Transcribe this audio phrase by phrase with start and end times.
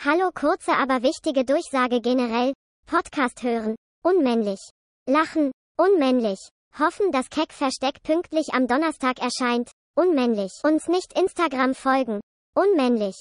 [0.00, 2.52] Hallo kurze aber wichtige Durchsage generell.
[2.86, 3.74] Podcast hören.
[4.04, 4.60] Unmännlich.
[5.08, 5.50] Lachen.
[5.76, 6.38] Unmännlich.
[6.78, 9.72] Hoffen, dass Keck Versteck pünktlich am Donnerstag erscheint.
[9.96, 10.52] Unmännlich.
[10.62, 12.20] Uns nicht Instagram folgen.
[12.54, 13.16] Unmännlich.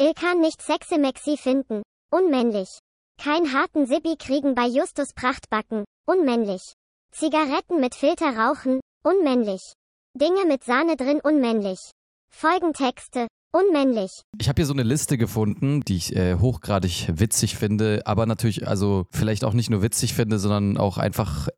[0.00, 1.82] Ilkan nicht sexy Maxi finden.
[2.10, 2.78] Unmännlich.
[3.22, 5.84] Kein harten Sippi kriegen bei Justus Prachtbacken.
[6.06, 6.62] Unmännlich.
[7.10, 8.80] Zigaretten mit Filter rauchen.
[9.04, 9.74] Unmännlich.
[10.14, 11.90] Dinge mit Sahne drin unmännlich.
[12.30, 13.28] Folgentexte.
[13.52, 14.22] Unmännlich.
[14.38, 18.66] Ich habe hier so eine Liste gefunden, die ich äh, hochgradig witzig finde, aber natürlich,
[18.66, 21.48] also vielleicht auch nicht nur witzig finde, sondern auch einfach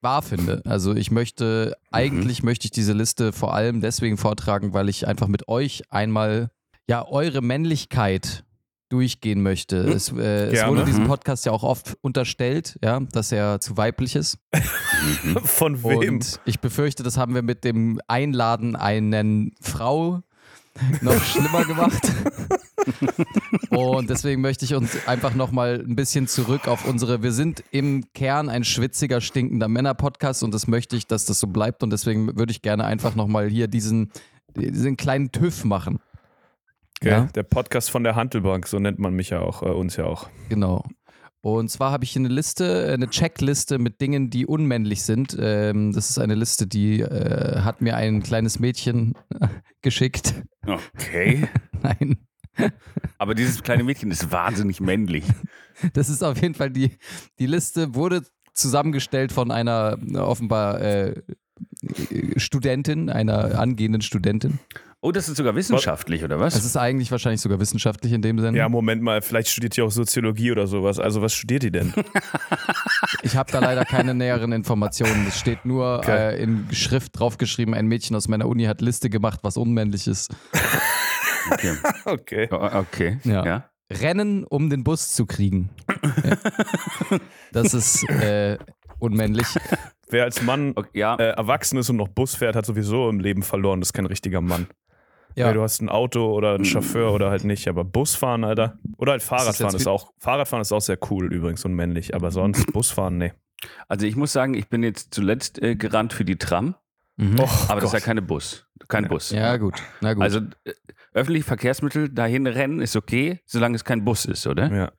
[0.00, 0.62] wahr finde.
[0.64, 1.88] Also ich möchte, mhm.
[1.92, 6.50] eigentlich möchte ich diese Liste vor allem deswegen vortragen, weil ich einfach mit euch einmal
[6.88, 8.44] ja eure Männlichkeit
[8.88, 9.84] durchgehen möchte.
[9.84, 9.92] Hm?
[9.92, 11.08] Es, äh, es, wurde diesem mhm.
[11.08, 14.38] Podcast ja auch oft unterstellt, ja, dass er zu weiblich ist.
[15.44, 16.14] Von wem?
[16.14, 20.22] Und ich befürchte, das haben wir mit dem Einladen einen Frau
[21.00, 22.12] noch schlimmer gemacht.
[23.70, 27.22] Und deswegen möchte ich uns einfach nochmal ein bisschen zurück auf unsere.
[27.22, 31.46] Wir sind im Kern ein schwitziger, stinkender Männer-Podcast und das möchte ich, dass das so
[31.46, 31.82] bleibt.
[31.82, 34.10] Und deswegen würde ich gerne einfach nochmal hier diesen,
[34.56, 36.00] diesen kleinen TÜV machen.
[37.00, 37.10] Okay.
[37.10, 37.28] Ja?
[37.34, 40.28] Der Podcast von der Handelbank, so nennt man mich ja auch, äh, uns ja auch.
[40.48, 40.84] Genau.
[41.40, 45.36] Und zwar habe ich hier eine Liste, äh, eine Checkliste mit Dingen, die unmännlich sind.
[45.38, 49.48] Ähm, das ist eine Liste, die äh, hat mir ein kleines Mädchen äh,
[49.82, 50.34] geschickt.
[50.66, 51.48] Okay.
[51.82, 52.18] Nein.
[53.18, 55.24] Aber dieses kleine Mädchen ist wahnsinnig männlich.
[55.94, 56.98] Das ist auf jeden Fall die,
[57.38, 61.22] die Liste, wurde zusammengestellt von einer offenbar äh,
[62.36, 64.58] Studentin, einer angehenden Studentin.
[65.04, 66.54] Oh, das ist sogar wissenschaftlich, oder was?
[66.54, 68.56] Es ist eigentlich wahrscheinlich sogar wissenschaftlich in dem Sinne.
[68.56, 71.00] Ja, Moment mal, vielleicht studiert die auch Soziologie oder sowas.
[71.00, 71.92] Also, was studiert die denn?
[73.22, 75.26] ich habe da leider keine näheren Informationen.
[75.26, 76.36] Es steht nur okay.
[76.36, 80.36] äh, in Schrift draufgeschrieben: ein Mädchen aus meiner Uni hat Liste gemacht, was unmännlich ist.
[81.50, 81.74] okay.
[82.04, 82.48] okay.
[82.52, 83.18] Okay.
[83.24, 83.44] Ja.
[83.44, 83.70] ja.
[83.90, 85.70] Rennen, um den Bus zu kriegen.
[87.52, 88.56] das ist äh,
[89.00, 89.48] unmännlich.
[90.10, 91.16] Wer als Mann okay, ja.
[91.16, 93.80] äh, erwachsen ist und noch Bus fährt, hat sowieso im Leben verloren.
[93.80, 94.68] Das ist kein richtiger Mann.
[95.34, 95.48] Ja.
[95.48, 95.52] ja.
[95.52, 98.78] du hast ein Auto oder einen Chauffeur oder halt nicht, aber Busfahren, Alter.
[98.96, 100.12] Oder halt Fahrradfahren ist, ist auch.
[100.18, 103.32] Fahrradfahren ist auch sehr cool übrigens und männlich, aber sonst Busfahren, nee.
[103.88, 106.74] Also ich muss sagen, ich bin jetzt zuletzt äh, gerannt für die Tram.
[107.16, 107.36] Mhm.
[107.38, 107.82] Oh, aber Gott.
[107.82, 108.66] das ist ja keine Bus.
[108.88, 109.30] Kein Bus.
[109.30, 109.80] Ja, gut.
[110.00, 110.22] Na gut.
[110.22, 110.72] Also äh,
[111.12, 114.72] öffentliche Verkehrsmittel dahin rennen ist okay, solange es kein Bus ist, oder?
[114.74, 114.92] Ja.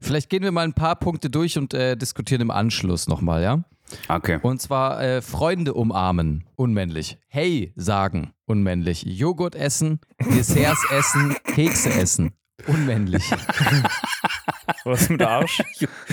[0.00, 3.64] Vielleicht gehen wir mal ein paar Punkte durch und äh, diskutieren im Anschluss nochmal, ja?
[4.08, 4.38] Okay.
[4.42, 7.18] Und zwar äh, Freunde umarmen, unmännlich.
[7.28, 9.02] Hey sagen, unmännlich.
[9.04, 12.32] Joghurt essen, Desserts essen, Kekse essen,
[12.66, 13.24] unmännlich.
[14.84, 15.62] Was mit Arsch?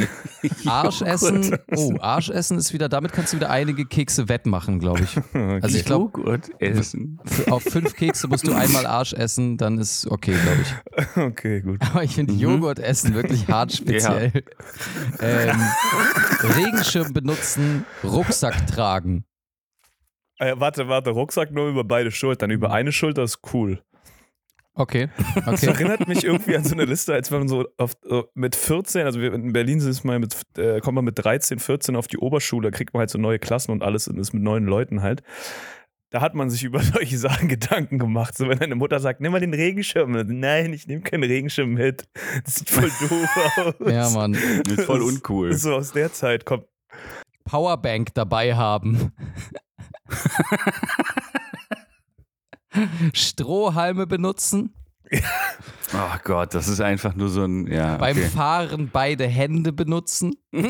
[0.66, 1.58] Arsch essen.
[1.76, 5.20] Oh, Arsch essen ist wieder, damit kannst du wieder einige Kekse wettmachen, glaube ich.
[5.64, 7.20] Also ich glaube, essen.
[7.50, 11.18] Auf fünf Kekse musst du einmal Arsch essen, dann ist okay, glaube ich.
[11.18, 11.82] Okay, gut.
[11.82, 12.40] Aber ich finde mhm.
[12.40, 14.32] Joghurt essen wirklich hart speziell.
[15.20, 15.28] Ja.
[15.28, 15.62] Ähm,
[16.56, 19.26] Regenschirm benutzen, Rucksack tragen.
[20.40, 22.52] Äh, warte, warte, Rucksack nur über beide Schultern.
[22.52, 23.82] Über eine Schulter ist cool.
[24.76, 25.10] Okay.
[25.36, 25.44] okay.
[25.46, 27.96] Das erinnert mich irgendwie an so eine Liste, als man so auf,
[28.34, 31.96] mit 14, also wir, in Berlin sind mal mit, äh, kommt man mit 13, 14
[31.96, 34.42] auf die Oberschule, da kriegt man halt so neue Klassen und alles und ist mit
[34.42, 35.22] neuen Leuten halt.
[36.10, 38.36] Da hat man sich über solche Sachen Gedanken gemacht.
[38.36, 40.12] So, wenn deine Mutter sagt, nimm mal den Regenschirm.
[40.40, 42.08] Nein, ich nehme keinen Regenschirm mit.
[42.44, 43.92] Das sieht voll doof aus.
[43.92, 44.38] Ja, Mann.
[44.64, 45.54] Das ist voll uncool.
[45.54, 46.66] So aus der Zeit kommt.
[47.46, 49.12] Powerbank dabei haben.
[53.14, 54.74] Strohhalme benutzen.
[55.96, 57.68] Oh Gott, das ist einfach nur so ein.
[57.68, 60.34] Ja, Beim Fahren beide Hände benutzen.
[60.52, 60.66] beim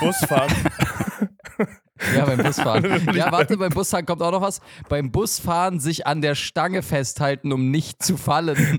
[0.00, 0.52] Busfahren.
[2.14, 3.08] Ja, beim Busfahren.
[3.12, 4.60] Ja, warte, beim Busfahren kommt auch noch was.
[4.88, 8.78] Beim Busfahren sich an der Stange festhalten, um nicht zu fallen.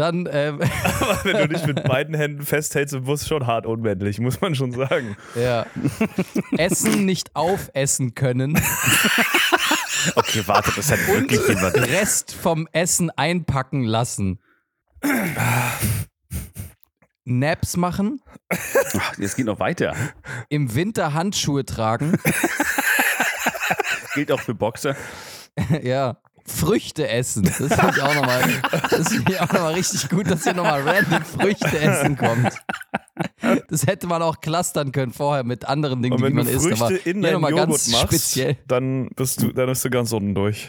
[0.00, 0.60] Dann, ähm,
[1.00, 4.54] Aber wenn du dich mit beiden Händen festhältst im Bus, schon hart unmännlich, muss man
[4.54, 5.14] schon sagen.
[5.34, 5.66] Ja.
[6.56, 8.58] Essen nicht aufessen können.
[10.14, 11.76] Okay, warte, das hat wirklich jemand.
[11.76, 14.40] Rest vom Essen einpacken lassen.
[17.26, 18.22] Naps machen.
[18.48, 19.94] Ach, jetzt geht noch weiter.
[20.48, 22.18] Im Winter Handschuhe tragen.
[24.14, 24.96] Gilt auch für Boxer.
[25.82, 26.16] ja.
[26.44, 27.44] Früchte essen.
[27.44, 28.42] Das finde ich auch nochmal
[29.52, 32.52] noch richtig gut, dass hier nochmal random Früchte essen kommt.
[33.68, 36.66] Das hätte man auch clustern können vorher mit anderen Dingen, die man isst.
[36.66, 38.56] Aber Früchte in hier nochmal ganz machst, speziell.
[38.66, 40.68] Dann bist du, dann bist du ganz unten durch.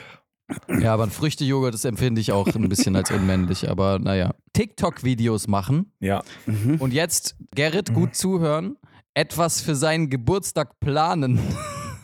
[0.67, 4.33] Ja, aber ein Früchtejoghurt, das empfinde ich auch ein bisschen als unmännlich, aber naja.
[4.53, 5.93] TikTok-Videos machen.
[5.99, 6.23] Ja.
[6.45, 6.75] Mhm.
[6.79, 8.75] Und jetzt, Gerrit, gut zuhören.
[9.13, 11.39] Etwas für seinen Geburtstag planen.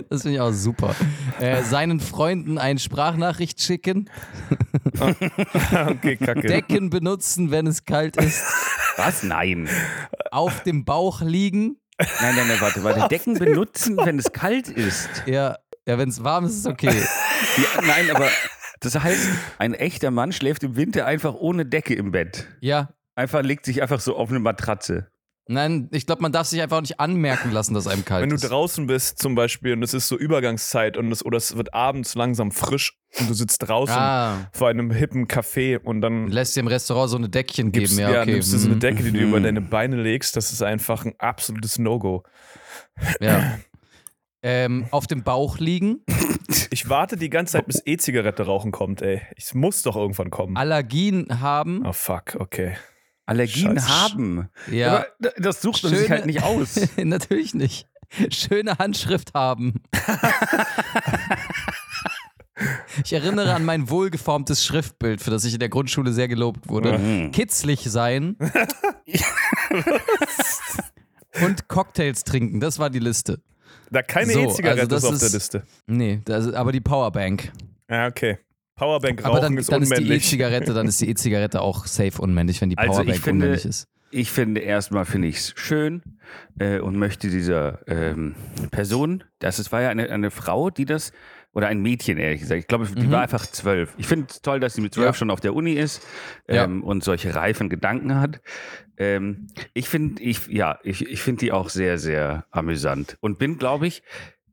[0.09, 0.95] Das finde ich auch super.
[1.39, 4.09] Äh, seinen Freunden eine Sprachnachricht schicken.
[4.99, 6.47] okay, kacke.
[6.47, 8.43] Decken benutzen, wenn es kalt ist.
[8.97, 9.23] Was?
[9.23, 9.69] Nein.
[10.31, 11.77] Auf dem Bauch liegen.
[12.21, 13.07] Nein, nein, nein, warte, warte.
[13.09, 15.09] Decken benutzen, wenn es kalt ist.
[15.25, 15.57] Ja,
[15.87, 17.03] ja wenn es warm ist, ist es okay.
[17.57, 18.29] Ja, nein, aber
[18.79, 22.47] das heißt, ein echter Mann schläft im Winter einfach ohne Decke im Bett.
[22.61, 22.93] Ja.
[23.15, 25.11] Einfach legt sich einfach so auf eine Matratze.
[25.51, 28.35] Nein, ich glaube, man darf sich einfach nicht anmerken lassen, dass einem kalt Wenn du
[28.35, 28.47] ist.
[28.47, 32.13] draußen bist zum Beispiel und es ist so Übergangszeit und es, oder es wird abends
[32.13, 36.59] langsam frisch und du sitzt draußen Ah, vor einem hippen Café und dann lässt dir
[36.59, 38.11] im Restaurant so eine Deckchen gibst, geben.
[38.13, 38.33] Ja, okay.
[38.33, 38.79] nimmst du so eine mhm.
[38.79, 39.29] Decke, die du Mhm.
[39.29, 42.23] über deine Beine legst, das ist einfach ein absolutes No-Go.
[43.19, 43.57] Ja.
[44.41, 46.01] Ähm, auf dem Bauch liegen.
[46.71, 49.21] Ich warte die ganze Zeit, bis E-Zigarette rauchen kommt, ey.
[49.35, 50.55] Es muss doch irgendwann kommen.
[50.55, 51.85] Allergien haben.
[51.85, 52.77] Oh fuck, okay.
[53.29, 53.87] Allergien Scheiße.
[54.03, 54.49] haben.
[54.71, 54.97] Ja.
[54.97, 55.05] Aber
[55.37, 56.79] das sucht man sich halt nicht aus.
[57.03, 57.87] Natürlich nicht.
[58.29, 59.81] Schöne Handschrift haben.
[63.05, 66.97] Ich erinnere an mein wohlgeformtes Schriftbild, für das ich in der Grundschule sehr gelobt wurde.
[66.97, 67.31] Mhm.
[67.31, 68.35] Kitzlig sein.
[71.41, 73.39] Und Cocktails trinken, das war die Liste.
[73.91, 75.63] Da keine So, E-Zigarette also ist auf der ist- Liste.
[75.87, 77.49] Nee, das, aber die Powerbank.
[77.89, 78.39] Ja, okay.
[78.79, 80.25] Powerbank aber rauchen dann, ist dann ist die unmännlich.
[80.25, 83.65] E-Zigarette, dann ist die E-Zigarette auch safe unmännlich, wenn die Also ich Powerbank finde- unmännlich
[83.65, 83.87] ist.
[84.11, 86.01] Ich finde erstmal finde ich es schön
[86.57, 88.33] äh, und möchte dieser ähm,
[88.71, 91.11] Person, das ist, war ja eine, eine Frau, die das
[91.53, 92.59] oder ein Mädchen ehrlich gesagt.
[92.61, 93.11] Ich glaube, die Mhm.
[93.11, 93.93] war einfach zwölf.
[93.97, 95.13] Ich finde es toll, dass sie mit zwölf Ja.
[95.13, 96.01] schon auf der Uni ist
[96.47, 96.63] Ja.
[96.63, 98.41] ähm, und solche reifen Gedanken hat.
[98.97, 103.59] Ähm, ich finde, ich ja, ich, ich finde die auch sehr sehr amüsant und bin,
[103.59, 104.01] glaube ich,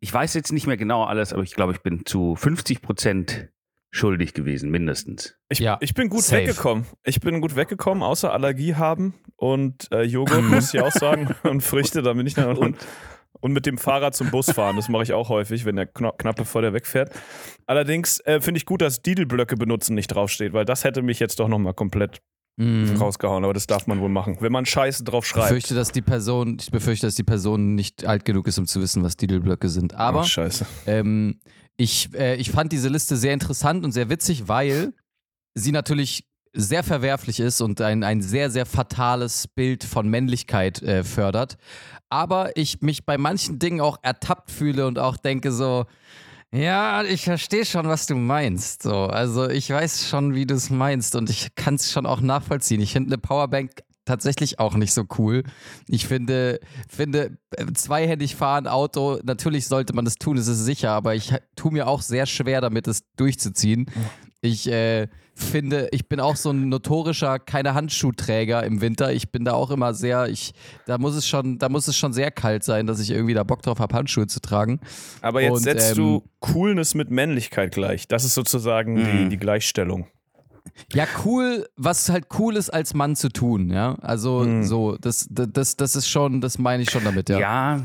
[0.00, 3.48] ich weiß jetzt nicht mehr genau alles, aber ich glaube, ich bin zu 50 Prozent
[3.90, 5.36] schuldig gewesen, mindestens.
[5.48, 6.42] Ich, Ja, ich bin gut safe.
[6.42, 6.86] weggekommen.
[7.04, 11.62] Ich bin gut weggekommen, außer Allergie haben und äh, Joghurt, muss ich auch sagen, und
[11.62, 12.56] Früchte, da bin ich dann.
[12.56, 12.76] Und,
[13.40, 16.18] und mit dem Fahrrad zum Bus fahren, das mache ich auch häufig, wenn der knapp,
[16.18, 17.10] knapp bevor der wegfährt.
[17.66, 21.38] Allerdings äh, finde ich gut, dass Didelblöcke benutzen nicht draufsteht, weil das hätte mich jetzt
[21.38, 22.20] doch nochmal komplett
[22.58, 22.96] Mhm.
[22.96, 24.38] rausgehauen, aber das darf man wohl machen.
[24.40, 25.48] Wenn man Scheiße drauf Ich schreibt.
[25.48, 28.80] befürchte, dass die Person, ich befürchte, dass die Person nicht alt genug ist, um zu
[28.80, 29.94] wissen, was Didelblöcke sind.
[29.94, 30.64] Aber scheiße.
[30.86, 31.38] ähm,
[31.76, 34.94] ich, äh, ich fand diese Liste sehr interessant und sehr witzig, weil
[35.54, 36.24] sie natürlich
[36.54, 41.58] sehr verwerflich ist und ein, ein sehr, sehr fatales Bild von Männlichkeit äh, fördert.
[42.08, 45.84] Aber ich mich bei manchen Dingen auch ertappt fühle und auch denke so,
[46.54, 48.82] ja, ich verstehe schon, was du meinst.
[48.82, 52.20] So, also ich weiß schon, wie du es meinst und ich kann es schon auch
[52.20, 52.80] nachvollziehen.
[52.80, 55.42] Ich finde eine Powerbank tatsächlich auch nicht so cool.
[55.88, 60.92] Ich finde, finde äh, zweihändig fahren Auto, natürlich sollte man das tun, es ist sicher,
[60.92, 63.86] aber ich tue mir auch sehr schwer damit, es durchzuziehen.
[64.46, 69.12] Ich äh, finde, ich bin auch so ein notorischer keine Handschuhträger im Winter.
[69.12, 70.54] Ich bin da auch immer sehr, ich,
[70.86, 73.42] da muss es schon, da muss es schon sehr kalt sein, dass ich irgendwie da
[73.42, 74.80] Bock drauf habe, Handschuhe zu tragen.
[75.20, 78.08] Aber jetzt Und, setzt ähm, du Coolness mit Männlichkeit gleich.
[78.08, 79.30] Das ist sozusagen die, Mhm.
[79.30, 80.06] die Gleichstellung.
[80.92, 83.94] Ja, cool, was halt cool ist, als Mann zu tun, ja.
[84.02, 84.62] Also Mhm.
[84.64, 87.38] so, das, das, das, das ist schon, das meine ich schon damit, ja.
[87.38, 87.82] Ja,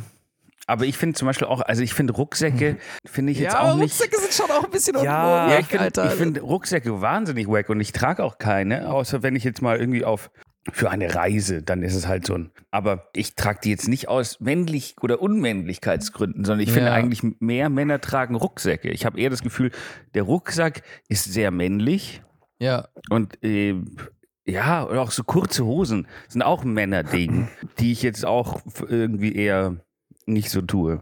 [0.72, 3.94] aber ich finde zum Beispiel auch, also ich finde Rucksäcke, finde ich jetzt auch nicht.
[4.00, 6.06] Rucksäcke sind schon auch ein bisschen Ja, Ja, unmöglich, ich finde Alter.
[6.06, 9.78] ich find Rucksäcke wahnsinnig wack und ich trage auch keine, außer wenn ich jetzt mal
[9.80, 10.32] irgendwie auf
[10.72, 12.52] für eine Reise, dann ist es halt so ein.
[12.70, 16.94] Aber ich trage die jetzt nicht aus männlich oder Unmännlichkeitsgründen, sondern ich finde Ja.
[16.94, 18.90] eigentlich mehr Männer tragen Rucksäcke.
[18.92, 19.72] Ich habe eher das Gefühl,
[20.14, 22.22] der Rucksack ist sehr männlich
[22.60, 22.88] ja.
[23.10, 23.76] und äh,
[24.46, 27.48] ja, und auch so kurze Hosen sind auch Männerding,
[27.80, 29.78] die ich jetzt auch irgendwie eher
[30.32, 31.02] nicht so tue.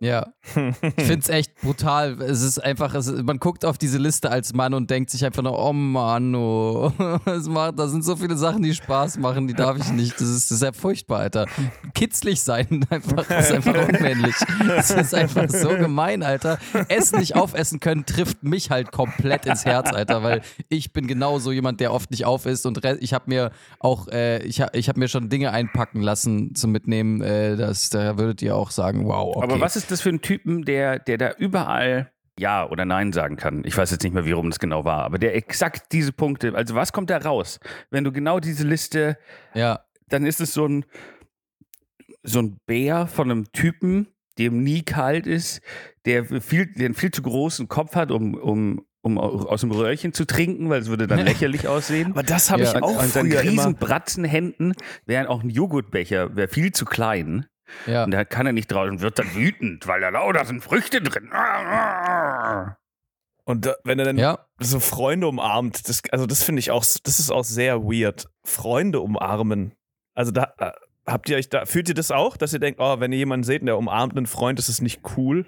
[0.00, 0.52] Ja, ich
[1.04, 2.22] finde es echt brutal.
[2.22, 5.24] Es ist einfach, es ist, man guckt auf diese Liste als Mann und denkt sich
[5.24, 6.92] einfach nur, oh Mann, oh.
[7.26, 10.14] Es macht, da sind so viele Sachen, die Spaß machen, die darf ich nicht.
[10.14, 11.46] Das ist, das ist ja furchtbar, Alter.
[11.94, 14.36] Kitzlig sein einfach, ist einfach unmännlich.
[14.68, 16.58] Das ist einfach so gemein, Alter.
[16.88, 21.50] Essen nicht aufessen können, trifft mich halt komplett ins Herz, Alter, weil ich bin genauso
[21.50, 23.50] jemand, der oft nicht auf ist und ich habe mir
[23.80, 27.20] auch, äh, ich, ich habe mir schon Dinge einpacken lassen zum Mitnehmen.
[27.20, 29.44] Äh, das, da würdet ihr auch sagen, wow, okay.
[29.44, 33.36] Aber was ist das für ein Typen, der, der da überall Ja oder Nein sagen
[33.36, 33.62] kann?
[33.64, 36.54] Ich weiß jetzt nicht mehr, wie rum das genau war, aber der exakt diese Punkte,
[36.54, 37.58] also was kommt da raus?
[37.90, 39.18] Wenn du genau diese Liste,
[39.54, 40.84] Ja, dann ist es so ein,
[42.22, 45.60] so ein Bär von einem Typen, dem nie kalt ist,
[46.04, 50.12] der viel, der einen viel zu großen Kopf hat, um, um, um aus dem Röhrchen
[50.12, 52.12] zu trinken, weil es würde dann lächerlich aussehen.
[52.12, 52.70] Aber das habe Ja.
[52.76, 53.74] ich auch und seinen früher riesen.
[53.74, 54.74] Bratzenhänden
[55.06, 57.46] wären auch ein Joghurtbecher, wäre viel zu klein.
[57.86, 58.04] Ja.
[58.04, 61.00] Und da kann er nicht drauf und wird dann wütend, weil da lauter sind Früchte
[61.00, 61.30] drin.
[63.44, 66.84] Und da, wenn er dann Ja, so Freunde umarmt, das, also das finde ich auch,
[67.02, 68.28] das ist auch sehr weird.
[68.44, 69.72] Freunde umarmen.
[70.14, 70.72] Also da, äh,
[71.06, 73.44] habt ihr euch da, fühlt ihr das auch, dass ihr denkt, oh, wenn ihr jemanden
[73.44, 75.46] seht, der umarmt einen Freund, ist es nicht cool?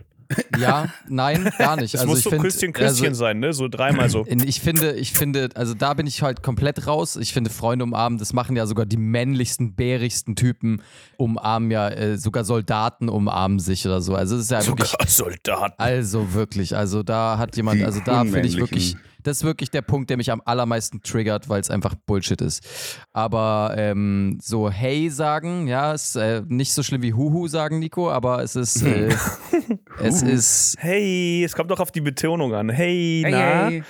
[0.59, 1.95] Ja, nein, gar nicht.
[1.95, 3.53] Es also muss ich so find, Küsschen, Küsschen also, sein, ne?
[3.53, 4.27] So dreimal so.
[4.27, 7.17] Ich finde, ich finde, also da bin ich halt komplett raus.
[7.17, 10.83] Ich finde, Freunde umarmen, das machen ja sogar die männlichsten, bärigsten Typen,
[11.17, 14.15] umarmen ja, äh, sogar Soldaten umarmen sich oder so.
[14.15, 14.89] Also es ist ja wirklich.
[14.89, 15.75] Sogar Soldaten.
[15.79, 19.71] Also wirklich, also da hat jemand, Die also da finde ich wirklich, das ist wirklich
[19.71, 22.67] der Punkt, der mich am allermeisten triggert, weil es einfach Bullshit ist.
[23.13, 28.11] Aber ähm, so Hey sagen, ja, ist äh, nicht so schlimm wie Huhu sagen, Nico,
[28.11, 29.09] aber es ist, äh,
[30.03, 32.69] es ist, Hey, es kommt doch auf die Betonung an.
[32.69, 33.69] Hey, Hey, na?
[33.69, 33.83] hey.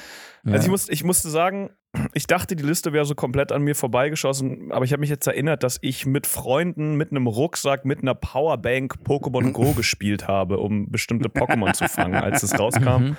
[0.45, 0.71] Also ich, ja.
[0.71, 1.71] muss, ich musste sagen,
[2.15, 5.27] ich dachte, die Liste wäre so komplett an mir vorbeigeschossen, aber ich habe mich jetzt
[5.27, 10.59] erinnert, dass ich mit Freunden, mit einem Rucksack, mit einer Powerbank Pokémon Go gespielt habe,
[10.59, 13.03] um bestimmte Pokémon zu fangen, als es rauskam.
[13.03, 13.17] Mhm.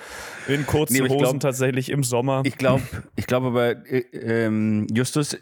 [0.48, 2.42] In kurzen Nee, Hosen glaub- tatsächlich im Sommer.
[2.44, 2.82] Ich glaube,
[3.16, 5.34] ich glaube aber, äh, ähm, Justus,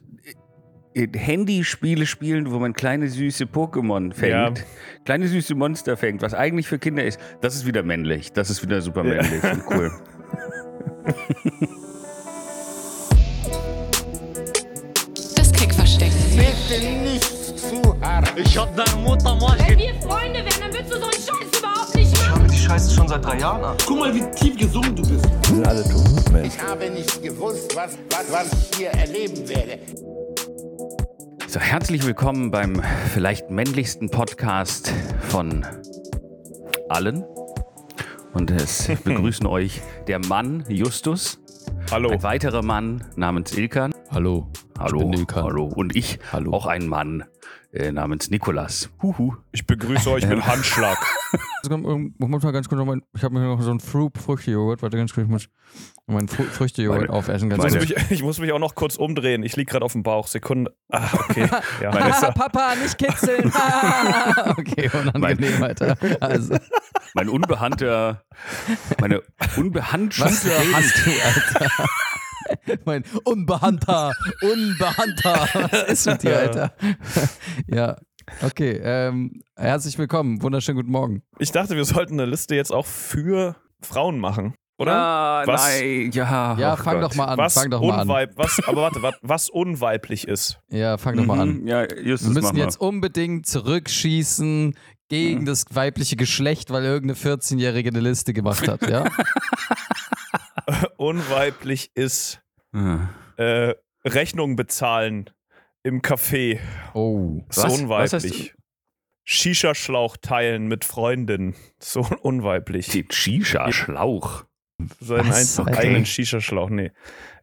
[0.94, 4.64] äh, Handyspiele spielen, wo man kleine süße Pokémon fängt, Ja.
[5.04, 8.32] kleine süße Monster fängt, was eigentlich für Kinder ist, das ist wieder männlich.
[8.32, 9.22] Das ist wieder super Ja.
[9.22, 9.92] männlich und cool.
[16.70, 17.24] Bitte nicht
[17.58, 18.32] zu hart.
[18.36, 21.58] Ich hab deine Mutter mal Wenn wir Freunde wären, dann würdest du so einen Scheiß
[21.58, 22.30] überhaupt nicht machen.
[22.30, 23.76] habe die Scheiße schon seit drei Jahren an.
[23.84, 25.28] Guck mal, wie tief gesungen du bist.
[26.44, 29.80] Ich habe nicht gewusst, was, was, was ich hier erleben werde.
[31.48, 32.80] So, herzlich willkommen beim
[33.12, 34.92] vielleicht männlichsten Podcast
[35.28, 35.66] von
[36.88, 37.24] allen.
[38.32, 41.40] Und es begrüßen euch der Mann Justus,
[41.90, 42.10] Hallo.
[42.10, 43.92] ein weiterer Mann namens Ilkan.
[44.12, 44.46] hallo,
[44.80, 45.64] Hallo, ich hallo.
[45.66, 46.54] Und ich, Hallo.
[46.54, 47.24] auch ein Mann
[47.70, 48.88] äh, namens Nikolas.
[49.02, 49.36] Huhu.
[49.52, 50.98] Ich begrüße euch mit Handschlag.
[51.62, 54.96] Ich muss mal ganz kurz noch mein, ich habe mir noch so einen Früchtejoghurt, warte
[54.96, 55.48] ganz kurz, ich muss
[56.06, 57.50] meinen Fru Früchtejoghurt Meine- aufessen.
[57.50, 58.02] Ganz Ich muss, Meine- kurz.
[58.08, 59.42] mich, ich muss mich auch noch kurz umdrehen.
[59.42, 60.26] Ich liege gerade auf dem Bauch.
[60.26, 60.74] Sekunde.
[60.90, 61.46] Ah, okay.
[61.82, 61.90] Ja.
[62.32, 63.52] Papa, nicht kitzeln.
[64.56, 65.96] Okay, unangenehm, Alter.
[66.20, 66.56] Also,
[67.14, 68.22] Mein unbehandter,
[69.00, 69.20] meine
[69.58, 71.70] unbehandte was hast du, Alter?
[72.84, 74.12] Mein Unbehandter,
[74.42, 75.48] Unbehandter.
[75.70, 76.72] Was ist mit dir, Alter?
[77.66, 77.96] Ja,
[78.42, 78.80] okay.
[78.82, 80.42] Ähm, herzlich willkommen.
[80.42, 81.22] Wunderschönen guten Morgen.
[81.38, 84.54] Ich dachte, wir sollten eine Liste jetzt auch für Frauen machen.
[84.78, 84.94] Oder?
[84.94, 85.62] Ah, Was?
[85.80, 86.56] nein, ja.
[86.58, 87.10] Ja, oh fang Gott.
[87.10, 87.38] doch mal an.
[87.38, 88.08] was, fang doch mal an.
[88.36, 90.58] was, aber warte, was, was unweiblich ist.
[90.70, 91.60] Ja, fang doch mal an.
[91.60, 92.62] Mhm, Ja, Justus, Wir mach müssen mal.
[92.64, 94.74] jetzt unbedingt zurückschießen
[95.08, 99.04] gegen das weibliche Geschlecht, weil irgendeine 14-Jährige eine Liste gemacht hat, ja?
[100.96, 102.40] Unweiblich ist
[102.72, 103.08] Ah.
[103.36, 103.74] äh,
[104.04, 105.30] Rechnung bezahlen
[105.82, 106.58] im Café.
[106.94, 107.42] Oh.
[107.50, 107.88] So Was?
[107.88, 108.54] Was hast unweiblich.
[109.24, 111.54] Shisha-Schlauch teilen mit Freundin.
[111.82, 112.88] So unweiblich.
[112.88, 114.44] Den Shisha-Schlauch.
[115.00, 115.78] Seinen einfach Alter?
[115.80, 116.70] eigenen Shisha-Schlauch.
[116.70, 116.90] Nee.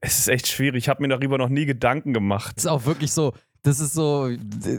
[0.01, 0.83] Es ist echt schwierig.
[0.83, 2.57] Ich habe mir darüber noch nie Gedanken gemacht.
[2.57, 3.33] Das ist auch wirklich so,
[3.67, 4.29] das ist so,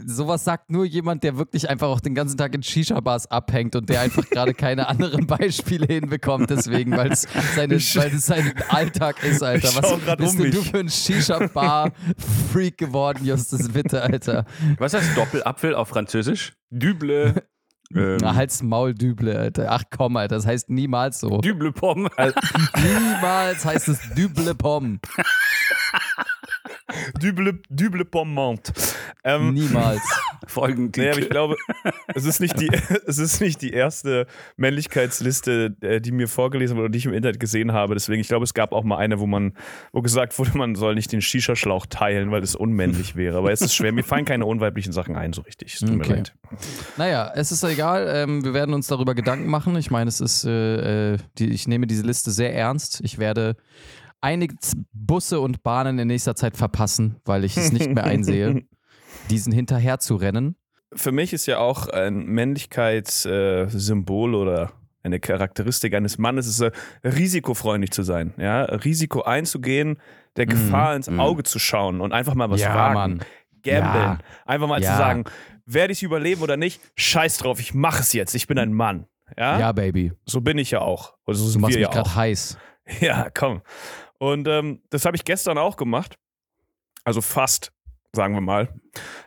[0.07, 3.87] sowas sagt nur jemand, der wirklich einfach auch den ganzen Tag in Shisha-Bars abhängt und
[3.87, 9.69] der einfach gerade keine anderen Beispiele hinbekommt, deswegen, weil es sein Alltag ist, Alter.
[9.75, 10.71] Was bist um denn du mich.
[10.71, 14.45] für ein Shisha-Bar-Freak geworden, Justus, bitte, Alter?
[14.79, 16.53] Was heißt Doppelapfel auf Französisch?
[16.71, 17.35] Düble.
[17.95, 19.65] Ähm, Na, halt's Maul, Düble, Alter.
[19.71, 21.39] Ach komm, Alter, das heißt niemals so.
[21.39, 22.11] Düble Pomme.
[22.17, 24.99] Niemals heißt es Düble Pomme.
[27.19, 28.71] Duble, Duble Pommant.
[29.23, 30.01] Ähm, Niemals.
[30.97, 31.55] Nee, aber ich glaube,
[32.15, 32.69] es ist nicht die,
[33.05, 34.25] es ist nicht die erste
[34.57, 37.93] Männlichkeitsliste, äh, die mir vorgelesen wurde oder die ich im Internet gesehen habe.
[37.93, 39.53] Deswegen, ich glaube, es gab auch mal eine, wo man,
[39.91, 43.37] wo gesagt wurde, man soll nicht den Shisha-Schlauch teilen, weil es unmännlich wäre.
[43.37, 43.91] Aber es ist schwer.
[43.91, 45.73] Mir fallen keine unweiblichen Sachen ein, so richtig.
[45.73, 46.13] Es tut mir Okay.
[46.15, 46.33] leid.
[46.97, 48.07] Naja, es ist egal.
[48.11, 49.75] Ähm, wir werden uns darüber Gedanken machen.
[49.75, 53.01] Ich meine, es ist, äh, äh, die, ich nehme diese Liste sehr ernst.
[53.03, 53.55] Ich werde
[54.21, 54.55] einige
[54.93, 58.63] Busse und Bahnen in nächster Zeit verpassen, weil ich es nicht mehr einsehe,
[59.29, 60.55] diesen hinterher zu rennen.
[60.93, 64.71] Für mich ist ja auch ein Männlichkeitssymbol oder
[65.03, 66.71] eine Charakteristik eines Mannes ist, äh,
[67.03, 68.33] risikofreundlich zu sein.
[68.37, 68.63] Ja?
[68.63, 69.97] Risiko einzugehen,
[70.35, 71.19] der Gefahr ins mhm.
[71.19, 72.93] Auge zu schauen und einfach mal was Ja, wagen.
[72.95, 73.19] Mann.
[73.63, 74.03] Gambeln.
[74.03, 74.17] Ja.
[74.45, 74.91] Einfach mal Ja.
[74.91, 75.23] zu sagen,
[75.65, 76.81] werde ich es überleben oder nicht?
[76.95, 78.33] Scheiß drauf, ich mache es jetzt.
[78.35, 79.05] Ich bin ein Mann.
[79.37, 80.11] Ja, Ja, Baby.
[80.25, 81.13] so bin ich ja auch.
[81.25, 82.57] Oder so Du machst mich ja gerade heiß.
[83.01, 83.61] Ja, komm.
[84.19, 86.15] Und ähm, das habe ich gestern auch gemacht.
[87.03, 87.71] Also fast,
[88.13, 88.69] sagen wir mal.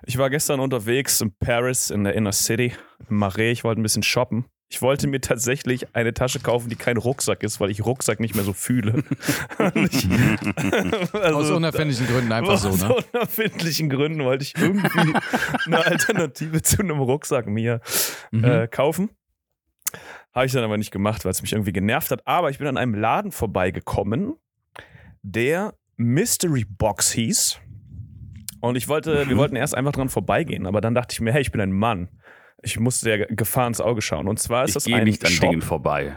[0.06, 2.72] Ich war gestern unterwegs in Paris, in der Inner City,
[3.08, 3.52] im Marais.
[3.52, 4.44] Ich wollte ein bisschen shoppen.
[4.68, 8.34] Ich wollte mir tatsächlich eine Tasche kaufen, die kein Rucksack ist, weil ich Rucksack nicht
[8.34, 9.02] mehr so fühle.
[9.74, 10.08] Ich,
[11.12, 12.94] also, Aus unerfindlichen Gründen einfach so, aus ne?
[13.12, 15.14] unerfindlichen Gründen wollte ich irgendwie
[15.66, 17.80] eine Alternative zu einem Rucksack mir
[18.30, 18.44] Mhm.
[18.44, 19.10] äh, kaufen.
[20.34, 22.26] Habe ich dann aber nicht gemacht, weil es mich irgendwie genervt hat.
[22.26, 24.34] Aber ich bin an einem Laden vorbeigekommen,
[25.22, 27.58] der Mystery Box hieß.
[28.60, 29.28] Und ich wollte, Mhm.
[29.30, 31.72] wir wollten erst einfach dran vorbeigehen, aber dann dachte ich mir, hey, ich bin ein
[31.72, 32.08] Mann.
[32.62, 34.28] Ich musste der Gefahr ins Auge schauen.
[34.28, 35.48] Und zwar ist Ich das gehe ein nicht an Shop.
[35.50, 36.14] Dingen vorbei.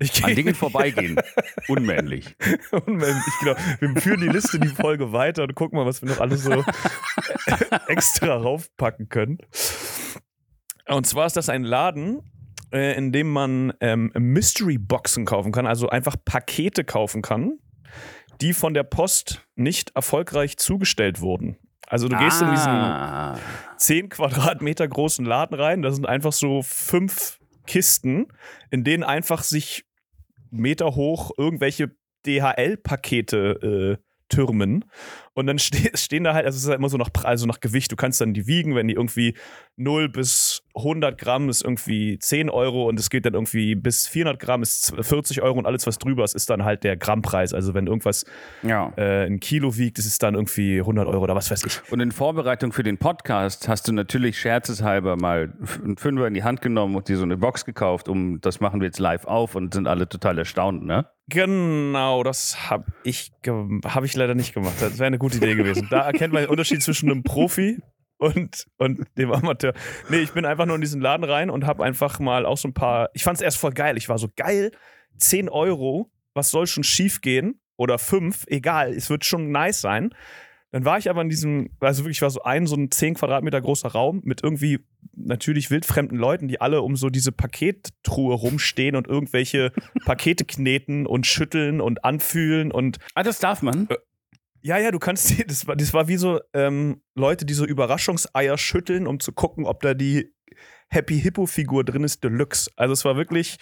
[0.00, 1.18] Ich An gehe Dingen vorbeigehen.
[1.68, 2.36] Unmännlich.
[2.70, 3.56] Unmännlich, genau.
[3.80, 6.52] Wir führen die Liste, die Folge weiter und gucken mal, was wir noch alles so
[7.88, 9.38] extra raufpacken können.
[10.86, 12.20] Und zwar ist das ein Laden,
[12.72, 17.58] äh, in dem man ähm, Mystery-Boxen kaufen kann, also einfach Pakete kaufen kann,
[18.40, 21.58] die von der Post nicht erfolgreich zugestellt wurden.
[21.86, 23.38] Also du gehst in diesen Ah.
[23.78, 25.82] 10 Quadratmeter großen Laden rein.
[25.82, 28.26] Da sind einfach so fünf Kisten,
[28.70, 29.84] in denen einfach sich
[30.50, 31.90] Meter hoch irgendwelche
[32.26, 34.84] DHL-Pakete äh, türmen.
[35.38, 37.60] Und dann ste stehen da halt, also es ist halt immer so nach, also nach
[37.60, 37.92] Gewicht.
[37.92, 39.34] Du kannst dann die wiegen, wenn die irgendwie
[39.76, 44.40] 0 bis 100 Gramm ist irgendwie 10 Euro und es geht dann irgendwie bis 400
[44.40, 47.54] Gramm ist 40 Euro und alles, was drüber ist, ist dann halt der Grammpreis.
[47.54, 48.24] Also wenn irgendwas
[48.64, 48.92] Ja.
[48.96, 51.92] äh, ein Kilo wiegt, ist es dann irgendwie 100 Euro oder was weiß ich.
[51.92, 55.52] Und in Vorbereitung für den Podcast hast du natürlich scherzeshalber mal
[55.84, 58.80] einen Fünfer in die Hand genommen und dir so eine Box gekauft, um das machen
[58.80, 61.06] wir jetzt live auf und sind alle total erstaunt, ne?
[61.30, 63.32] Genau, das habe ich,
[63.84, 64.76] hab ich leider nicht gemacht.
[64.80, 65.88] Das wäre eine gute Idee gewesen.
[65.90, 67.78] Da erkennt man den Unterschied zwischen einem Profi
[68.18, 69.72] und, und dem Amateur.
[70.08, 72.68] Nee, ich bin einfach nur in diesen Laden rein und habe einfach mal auch so
[72.68, 73.10] ein paar.
[73.14, 73.96] Ich fand es erst voll geil.
[73.96, 74.72] Ich war so geil,
[75.18, 77.60] 10 Euro, was soll schon schief gehen?
[77.76, 80.12] Oder 5, egal, es wird schon nice sein.
[80.70, 83.60] Dann war ich aber in diesem, also wirklich war so ein, so ein 10 Quadratmeter
[83.60, 84.80] großer Raum mit irgendwie
[85.14, 89.72] natürlich wildfremden Leuten, die alle um so diese Pakettruhe rumstehen und irgendwelche
[90.04, 93.88] Pakete kneten und schütteln und anfühlen und Ah, das darf man.
[94.68, 97.64] Ja, ja, du kannst die, das war, das war wie so ähm, Leute, die so
[97.64, 100.32] Überraschungseier schütteln, um zu gucken, ob da die
[100.90, 102.70] Happy Hippo Figur drin ist, Deluxe.
[102.76, 103.58] Also es war wirklich,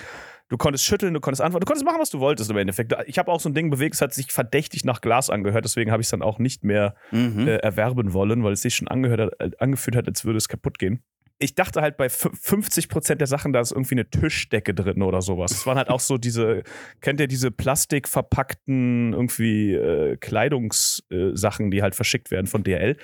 [0.48, 2.94] du konntest schütteln, du konntest antworten, du konntest machen, was du wolltest im Endeffekt.
[3.06, 5.90] Ich habe auch so ein Ding bewegt, es hat sich verdächtig nach Glas angehört, deswegen
[5.90, 7.48] habe ich es dann auch nicht mehr Mhm.
[7.48, 10.48] äh, erwerben wollen, weil es sich schon angehört hat, äh, angefühlt hat, als würde es
[10.48, 11.02] kaputt gehen.
[11.38, 15.20] Ich dachte halt bei f- 50% der Sachen, da ist irgendwie eine Tischdecke drin oder
[15.20, 15.50] sowas.
[15.52, 16.62] Es waren halt auch so diese,
[17.02, 22.96] kennt ihr diese plastikverpackten irgendwie äh, Kleidungssachen, die halt verschickt werden von DL?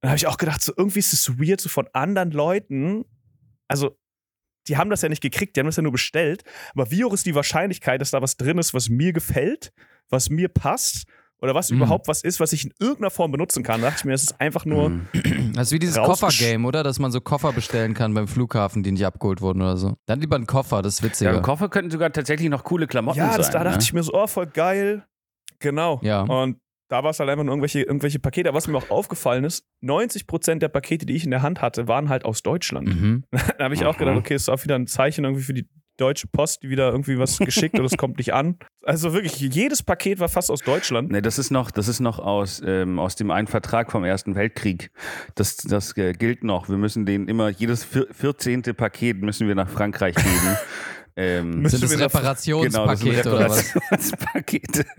[0.00, 3.04] Dann habe ich auch gedacht, so irgendwie ist es weird, so von anderen Leuten,
[3.66, 3.98] also
[4.68, 7.12] die haben das ja nicht gekriegt, die haben das ja nur bestellt, aber wie hoch
[7.14, 9.72] ist die Wahrscheinlichkeit, dass da was drin ist, was mir gefällt,
[10.08, 11.06] was mir passt
[11.42, 11.78] oder was Mhm.
[11.78, 13.80] überhaupt was ist, was ich in irgendeiner Form benutzen kann?
[13.80, 15.52] Da dachte ich mir, es ist einfach nur, Mhm.
[15.54, 16.82] Das ist wie dieses Koffergame, oder?
[16.82, 19.94] Dass man so Koffer bestellen kann beim Flughafen, die nicht abgeholt wurden oder so.
[20.06, 21.34] Dann lieber einen Koffer, das ist Ja, witziger.
[21.34, 23.38] im Koffer könnten sogar tatsächlich noch coole Klamotten ja, sein.
[23.38, 23.82] das, da dachte ne?
[23.82, 25.04] ich mir so, oh, voll geil.
[25.58, 26.00] Genau.
[26.02, 26.22] Ja.
[26.22, 28.48] Und da war es halt einfach nur irgendwelche, irgendwelche Pakete.
[28.48, 31.88] Aber was mir auch aufgefallen ist, 90% der Pakete, die ich in der Hand hatte,
[31.88, 32.88] waren halt aus Deutschland.
[32.88, 33.24] Mhm.
[33.58, 33.98] Da habe ich auch Aha.
[33.98, 37.18] gedacht, okay, ist auch wieder ein Zeichen irgendwie für die Deutsche Post, die wieder irgendwie
[37.18, 38.58] was geschickt oder es kommt nicht an.
[38.84, 41.10] Also wirklich, jedes Paket war fast aus Deutschland.
[41.10, 44.34] Nee, das ist noch, das ist noch aus, ähm, aus dem einen Vertrag vom Ersten
[44.34, 44.90] Weltkrieg.
[45.34, 46.68] Das, das äh, gilt noch.
[46.68, 48.62] Wir müssen den immer, jedes vier- 14.
[48.76, 50.56] Paket müssen wir nach Frankreich geben.
[51.16, 52.12] ähm, Müssen Sind das wir nach-
[52.52, 53.74] genau, das sind Reparationspakete oder was?
[53.74, 54.84] Reparationspakete.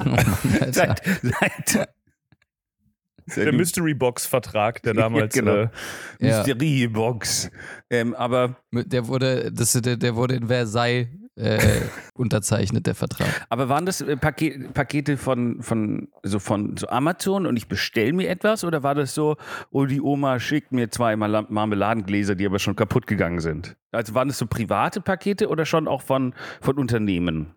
[0.00, 0.26] Oh Mann,
[0.60, 0.72] Alter.
[0.72, 1.88] seit,
[3.26, 5.34] seit, Der Mystery Box Vertrag, der damals.
[5.34, 5.54] Ja, genau.
[5.56, 5.68] äh,
[6.20, 6.38] Ja.
[6.38, 7.50] Mysteriebox.
[7.90, 11.58] Ähm, aber, Der wurde, das, der, der wurde in Versailles äh,
[12.14, 13.26] unterzeichnet, der Vertrag.
[13.48, 18.12] aber waren das äh, Paket, Pakete von, von, so von so Amazon und ich bestelle
[18.12, 19.36] mir etwas oder war das so,
[19.70, 23.76] oh, die Oma schickt mir zwei Marmeladengläser, die aber schon kaputt gegangen sind?
[23.90, 27.54] Also waren das so private Pakete oder schon auch von, von Unternehmen?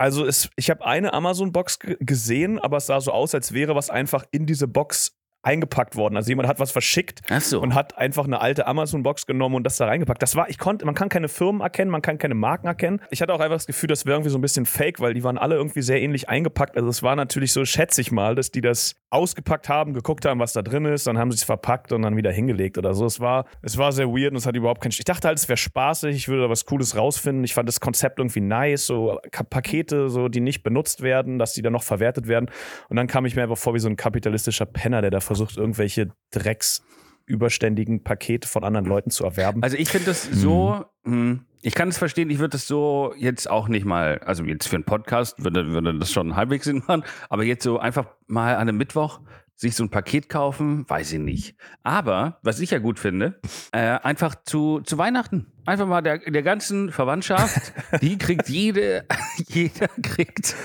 [0.00, 3.74] Also es, ich habe eine Amazon-Box ge- gesehen, aber es sah so aus, als wäre
[3.74, 6.16] was einfach in diese Box eingepackt worden.
[6.16, 7.60] Also jemand hat was verschickt so.
[7.60, 10.22] und hat einfach eine alte Amazon-Box genommen und das da reingepackt.
[10.22, 13.00] Das war, ich konnte, man kann keine Firmen erkennen, man kann keine Marken erkennen.
[13.10, 15.24] Ich hatte auch einfach das Gefühl, das wäre irgendwie so ein bisschen fake, weil die
[15.24, 16.76] waren alle irgendwie sehr ähnlich eingepackt.
[16.76, 20.38] Also es war natürlich so, schätze ich mal, dass die das ausgepackt haben, geguckt haben,
[20.40, 23.06] was da drin ist, dann haben sie es verpackt und dann wieder hingelegt oder so.
[23.06, 24.92] Es war, es war sehr weird und es hat überhaupt keinen.
[24.92, 27.44] Ich dachte halt, es wäre spaßig, ich würde da was Cooles rausfinden.
[27.44, 29.18] Ich fand das Konzept irgendwie nice, so
[29.50, 32.50] Pakete, so die nicht benutzt werden, dass die dann noch verwertet werden.
[32.88, 35.56] Und dann kam ich mir einfach vor wie so ein kapitalistischer Penner, der da versucht,
[35.56, 36.82] irgendwelche Drecks
[37.24, 39.62] überständigen Pakete von anderen Leuten zu erwerben.
[39.62, 43.48] Also ich finde das so, hm, ich kann es verstehen, ich würde das so jetzt
[43.48, 47.04] auch nicht mal, also jetzt für einen Podcast würde, würde das schon halbwegs Sinn machen,
[47.28, 49.20] aber jetzt so einfach mal an einem Mittwoch
[49.54, 51.54] sich so ein Paket kaufen, weiß ich nicht.
[51.84, 53.38] Aber, was ich ja gut finde,
[53.72, 55.52] äh, einfach zu, zu Weihnachten.
[55.66, 59.04] Einfach mal der, der ganzen Verwandtschaft, die kriegt jede,
[59.46, 60.56] jeder kriegt,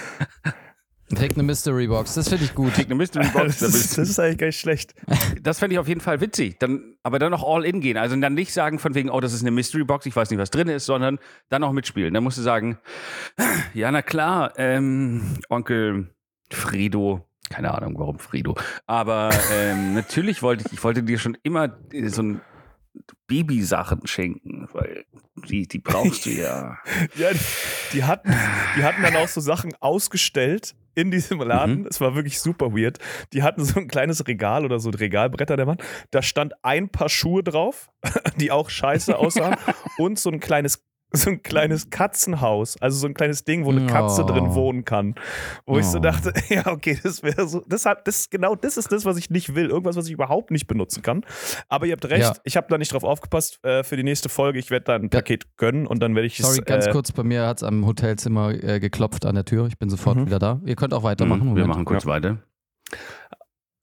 [1.15, 2.73] Kriegt eine Mystery Box, das finde ich gut.
[2.73, 3.59] kriegt eine Mystery Box.
[3.59, 4.93] das, ist, das ist eigentlich gar nicht schlecht.
[5.41, 6.59] Das fände ich auf jeden Fall witzig.
[6.59, 7.97] Dann, aber dann noch all in gehen.
[7.97, 10.39] Also dann nicht sagen von wegen, oh, das ist eine Mystery Box, ich weiß nicht,
[10.39, 12.13] was drin ist, sondern dann auch mitspielen.
[12.13, 12.77] Dann musst du sagen,
[13.73, 16.09] ja, na klar, ähm, Onkel
[16.51, 18.55] Fredo Keine Ahnung, warum Frido.
[18.87, 22.41] Aber ähm, natürlich wollte ich, ich wollte dir schon immer äh, so ein
[23.27, 25.05] Babysachen schenken, weil
[25.47, 26.77] die, die brauchst du ja.
[27.15, 27.39] Ja, die,
[27.93, 28.33] die, hatten,
[28.77, 31.81] die hatten dann auch so Sachen ausgestellt in diesem Laden.
[31.81, 31.87] Mhm.
[31.87, 32.99] Es war wirklich super weird.
[33.33, 35.83] Die hatten so ein kleines Regal oder so ein Regalbretter der Wand.
[36.11, 37.89] Da stand ein paar Schuhe drauf,
[38.39, 39.55] die auch scheiße aussahen
[39.97, 40.83] und so ein kleines
[41.15, 44.27] so ein kleines Katzenhaus, also so ein kleines Ding, wo eine Katze Oh.
[44.27, 45.15] drin wohnen kann.
[45.65, 46.01] Wo ich so Oh.
[46.01, 49.29] dachte, ja, okay, das wäre so, das hat, das genau, das ist das, was ich
[49.29, 49.69] nicht will.
[49.69, 51.25] Irgendwas, was ich überhaupt nicht benutzen kann.
[51.69, 52.33] Aber ihr habt recht, Ja.
[52.43, 54.59] ich habe da nicht drauf aufgepasst äh, für die nächste Folge.
[54.59, 56.65] Ich werde da ein Paket gönnen und dann werde ich Sorry, es.
[56.65, 59.67] ganz äh, kurz, bei mir hat es am Hotelzimmer äh, geklopft an der Tür.
[59.67, 60.25] Ich bin sofort Mhm.
[60.27, 60.61] wieder da.
[60.65, 61.51] Ihr könnt auch weitermachen.
[61.51, 62.37] Mhm, wir machen kurz weiter.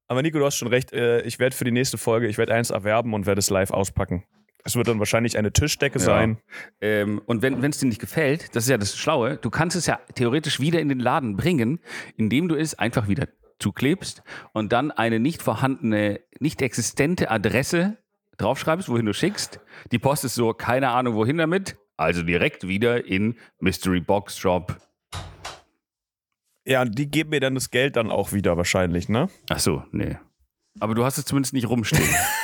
[0.08, 0.92] Aber Nico, du hast schon recht.
[0.92, 3.70] Äh, ich werde für die nächste Folge, ich werde eins erwerben und werde es live
[3.70, 4.24] auspacken.
[4.64, 6.04] Es wird dann wahrscheinlich eine Tischdecke Ja.
[6.04, 6.38] sein.
[6.80, 9.86] Ähm, und wenn es dir nicht gefällt, das ist ja das Schlaue, du kannst es
[9.86, 11.80] ja theoretisch wieder in den Laden bringen,
[12.16, 14.22] indem du es einfach wieder zuklebst
[14.52, 17.98] und dann eine nicht vorhandene, nicht existente Adresse
[18.38, 19.60] draufschreibst, wohin du schickst.
[19.92, 24.76] Die Post ist so, keine Ahnung wohin damit, also direkt wieder in Mystery Box Shop.
[26.64, 29.28] Ja, und die geben mir dann das Geld dann auch wieder wahrscheinlich, ne?
[29.50, 30.16] Ach so, nee.
[30.80, 32.02] Aber du hast es zumindest nicht rumstehen.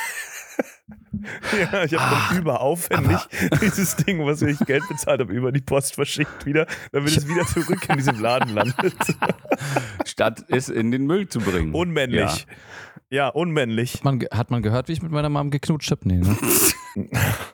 [1.71, 3.17] Ja, ich habe dann überaufwendig
[3.61, 7.45] dieses Ding, was ich Geld bezahlt habe, über die Post verschickt wieder, damit es wieder
[7.45, 8.93] zurück in diesem Laden landet.
[10.05, 11.73] statt es in den Müll zu bringen.
[11.73, 12.45] Unmännlich.
[13.11, 13.95] Ja, unmännlich.
[13.95, 16.07] Hat man, hat man gehört, wie ich mit meiner Mom geknutscht habe?
[16.07, 16.37] Nee, ne?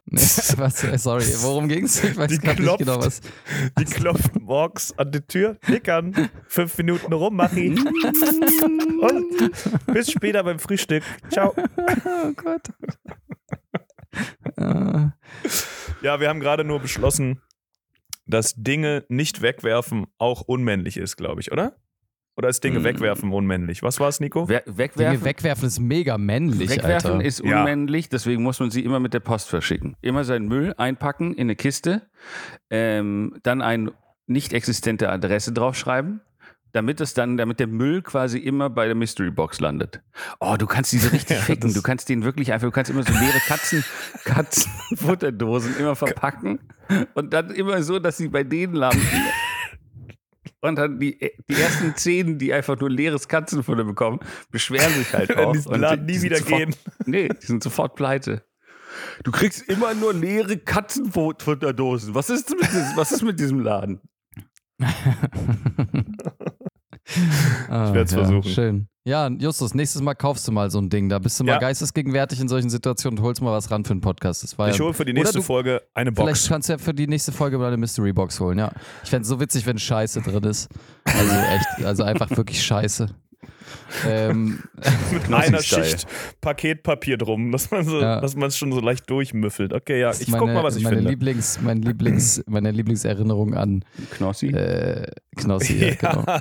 [0.05, 0.19] nee,
[0.57, 2.03] was, äh, sorry, worum ging's?
[2.03, 2.79] Ich weiß Die gerade nicht klopft.
[2.79, 3.21] genau was.
[3.79, 7.69] Die klopft morgens an die Tür, nickern, fünf Minuten rum, Machi.
[7.69, 9.53] Und
[9.93, 11.03] bis später beim Frühstück.
[11.29, 11.53] Ciao.
[11.57, 12.69] Oh Gott.
[16.01, 17.41] Ja, wir haben gerade nur beschlossen,
[18.27, 21.75] dass Dinge nicht wegwerfen auch unmännlich ist, glaube ich, oder?
[22.37, 22.83] Oder ist Dinge Mm.
[22.83, 23.81] wegwerfen unmännlich?
[23.81, 24.49] Was war es, Nico?
[24.49, 27.23] We Dinge wegwerfen, wegwerfen ist mega männlich, wegwerfen Alter.
[27.25, 27.59] ist Ja.
[27.59, 29.95] unmännlich, deswegen muss man sie immer mit der Post verschicken.
[30.01, 32.01] Immer seinen Müll einpacken in eine Kiste,
[32.69, 33.93] ähm, dann eine
[34.27, 36.19] nicht existente Adresse draufschreiben,
[36.75, 40.01] damit es dann, damit der Müll quasi immer bei der Mystery Box landet.
[40.41, 41.73] Oh, du kannst diese richtig Ja, ficken.
[41.73, 43.85] Du kannst den wirklich einfach, du kannst immer so leere Katzen,
[44.25, 46.59] Katzenfutterdosen immer verpacken
[47.13, 49.07] und dann immer so, dass sie bei denen landen.
[50.59, 51.17] Und dann die,
[51.49, 54.19] die ersten zehn, die einfach nur leeres Katzenfutter bekommen,
[54.51, 55.53] beschweren sich halt auch.
[55.67, 56.75] Und Laden die nie wieder sofort, gehen.
[57.05, 58.43] Nee, die sind sofort pleite.
[59.23, 62.15] Du kriegst immer nur leere Katzenfutterdosen.
[62.15, 64.01] Was ist, mit diesem, was ist mit diesem Laden?
[67.69, 68.43] Ah, werd's ja, versuchen.
[68.51, 68.87] Schön.
[69.07, 71.09] Ja, Justus, nächstes Mal kaufst du mal so ein Ding.
[71.09, 71.59] Da bist du mal Ja.
[71.59, 74.41] geistesgegenwärtig in solchen Situationen und holst mal was ran für einen Podcast.
[74.43, 76.47] Das war Ich ja, hole für die nächste du- Folge eine Vielleicht Box.
[76.49, 78.71] kannst du ja für die nächste Folge mal eine Mystery Box holen, ja.
[79.03, 80.69] Ich fände es so witzig, wenn Scheiße drin ist.
[81.03, 83.09] Also echt, also einfach wirklich Scheiße.
[84.07, 84.59] Ähm,
[85.11, 85.61] Mit einer.
[85.61, 86.07] Schicht
[86.41, 88.19] Paketpapier drum, dass man so, Ja.
[88.21, 89.73] dass man es schon so leicht durchmüffelt.
[89.73, 91.11] Okay, ja, ich ist guck meine, mal, was ich meine finde.
[91.11, 94.47] Lieblings, mein Lieblings, meine Lieblingserinnerung an Knossi?
[94.47, 96.25] äh, Knossi, ja, genau.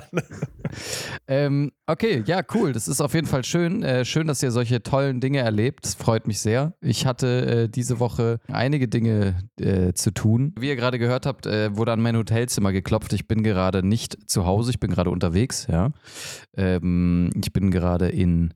[1.27, 2.73] Ähm, okay, ja, cool.
[2.73, 3.83] Das ist auf jeden Fall schön.
[3.83, 5.85] Äh, schön, dass ihr solche tollen Dinge erlebt.
[5.85, 6.73] Das freut mich sehr.
[6.81, 10.53] Ich hatte äh, diese Woche einige Dinge äh, zu tun.
[10.59, 13.13] Wie ihr gerade gehört habt, äh, wurde an mein Hotelzimmer geklopft.
[13.13, 15.89] Ich bin gerade nicht zu Hause, ich bin gerade unterwegs, ja.
[16.55, 18.53] Ähm, ich bin gerade in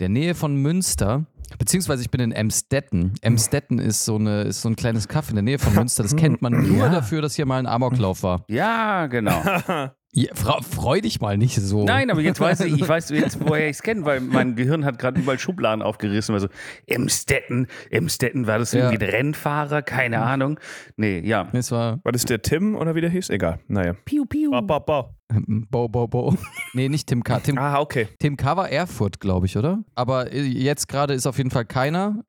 [0.00, 1.26] der Nähe von Münster.
[1.58, 3.12] Beziehungsweise ich bin in Emstetten.
[3.20, 6.02] Emstetten ist so, eine, ist so ein kleines Kaff in der Nähe von Münster.
[6.02, 8.44] Das kennt man nur dafür, dass hier mal ein Amoklauf war.
[8.48, 9.42] Ja, genau.
[10.18, 11.84] Ja, freu dich mal nicht so.
[11.84, 14.86] Nein, aber jetzt weiß ich, ich weiß jetzt, woher ich es kenne, weil mein Gehirn
[14.86, 16.34] hat gerade überall Schubladen aufgerissen.
[16.34, 16.48] Also
[16.86, 18.80] Emstetten, Emstetten, war das Ja.
[18.80, 19.82] irgendwie der Rennfahrer?
[19.82, 20.58] Keine Ahnung.
[20.96, 21.48] Nee, ja.
[21.52, 23.28] Es war War das der Tim oder wie der hieß?
[23.28, 23.58] Egal.
[23.68, 23.92] Naja.
[24.06, 24.50] Piu, piu.
[24.50, 25.14] Bau, bau, bau.
[25.70, 26.34] Bo, Bo, Bo.
[26.72, 27.40] Nee, nicht Tim K.
[27.40, 28.08] Tim, Ah, okay.
[28.18, 28.56] Tim K.
[28.56, 29.80] war Erfurt, glaube ich, oder?
[29.96, 32.22] Aber äh, jetzt gerade ist auf jeden Fall keiner.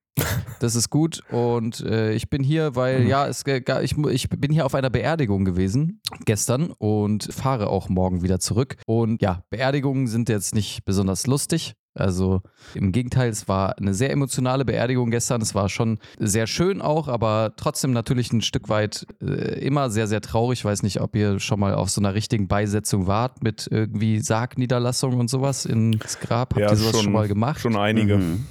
[0.60, 1.21] Das ist gut.
[1.32, 5.45] Und äh, ich bin hier, weil, ja, es, ich, ich bin hier auf einer Beerdigung
[5.45, 8.77] gewesen gestern und fahre auch morgen wieder zurück.
[8.88, 11.73] Und ja, Beerdigungen sind jetzt nicht besonders lustig.
[11.93, 12.41] Also
[12.75, 15.41] im Gegenteil, es war eine sehr emotionale Beerdigung gestern.
[15.41, 20.08] Es war schon sehr schön auch, aber trotzdem natürlich ein Stück weit äh, immer sehr,
[20.08, 20.60] sehr traurig.
[20.60, 24.19] Ich weiß nicht, ob ihr schon mal auf so einer richtigen Beisetzung wart mit irgendwie
[24.19, 26.51] Sargniederlassung und sowas ins Grab.
[26.53, 27.60] Habt Ja, ihr sowas schon, schon- mal gemacht?
[27.62, 28.17] Schon einige.
[28.17, 28.45] Mhm.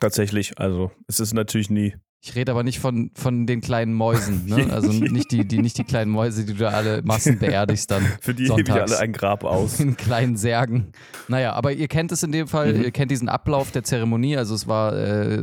[0.00, 0.58] Tatsächlich.
[0.58, 1.94] Also, es ist natürlich nie.
[2.22, 4.70] Ich rede aber nicht von, von den kleinen Mäusen, ne?
[4.70, 8.02] Also nicht die, die, nicht die kleinen Mäuse, die du da alle Massen beerdigst dann.
[8.20, 8.92] Für die hebe ich sonntags.
[8.92, 9.80] alle ein Grab aus.
[9.80, 10.92] in kleinen Särgen.
[11.28, 12.82] Naja, aber ihr kennt es in dem Fall, Mhm.
[12.84, 14.36] ihr kennt diesen Ablauf der Zeremonie.
[14.36, 15.42] Also es war äh,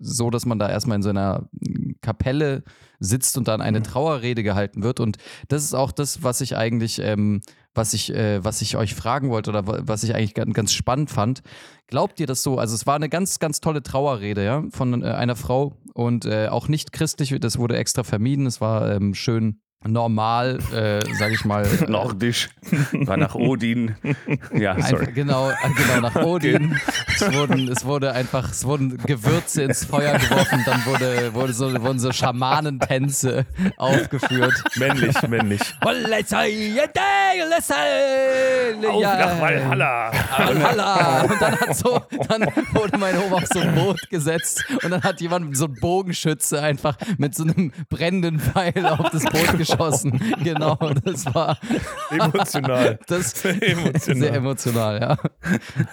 [0.00, 1.48] so, dass man da erstmal in so einer
[2.00, 2.64] Kapelle
[2.98, 4.98] sitzt und dann eine Trauerrede gehalten wird.
[5.00, 7.42] Und das ist auch das, was ich eigentlich, ähm,
[7.76, 10.72] was ich, äh, was ich euch fragen wollte oder wa- was ich eigentlich ganz, ganz
[10.72, 11.42] spannend fand.
[11.86, 12.58] Glaubt ihr das so?
[12.58, 16.48] Also es war eine ganz, ganz tolle Trauerrede, ja, von äh, einer Frau und äh,
[16.48, 17.34] auch nicht christlich.
[17.40, 18.46] Das wurde extra vermieden.
[18.46, 21.66] Es war ähm, schön normal, äh, sage ich mal.
[21.80, 22.48] äh, Nordisch.
[22.92, 23.96] War nach Odin.
[24.52, 25.12] Ja, sorry.
[25.12, 26.78] genau, äh, genau, nach Odin.
[27.14, 31.72] Es, wurden, es wurde einfach, es wurden Gewürze ins Feuer geworfen, dann wurde, wurde so,
[31.82, 34.54] wurden so Schamanentänze aufgeführt.
[34.76, 35.60] Männlich, männlich.
[38.88, 40.12] Auf nach Valhalla.
[40.36, 41.22] Valhalla.
[41.22, 45.02] Und dann hat so, dann wurde mein Ohm auf so ein Boot gesetzt und dann
[45.02, 50.20] hat jemand so ein Bogenschütze einfach mit so einem brennenden Pfeil auf das Boot geschossen.
[50.42, 51.58] Genau, das war
[52.10, 52.98] Emotional.
[53.06, 54.16] das Sehr emotional.
[54.16, 55.18] Sehr emotional, ja.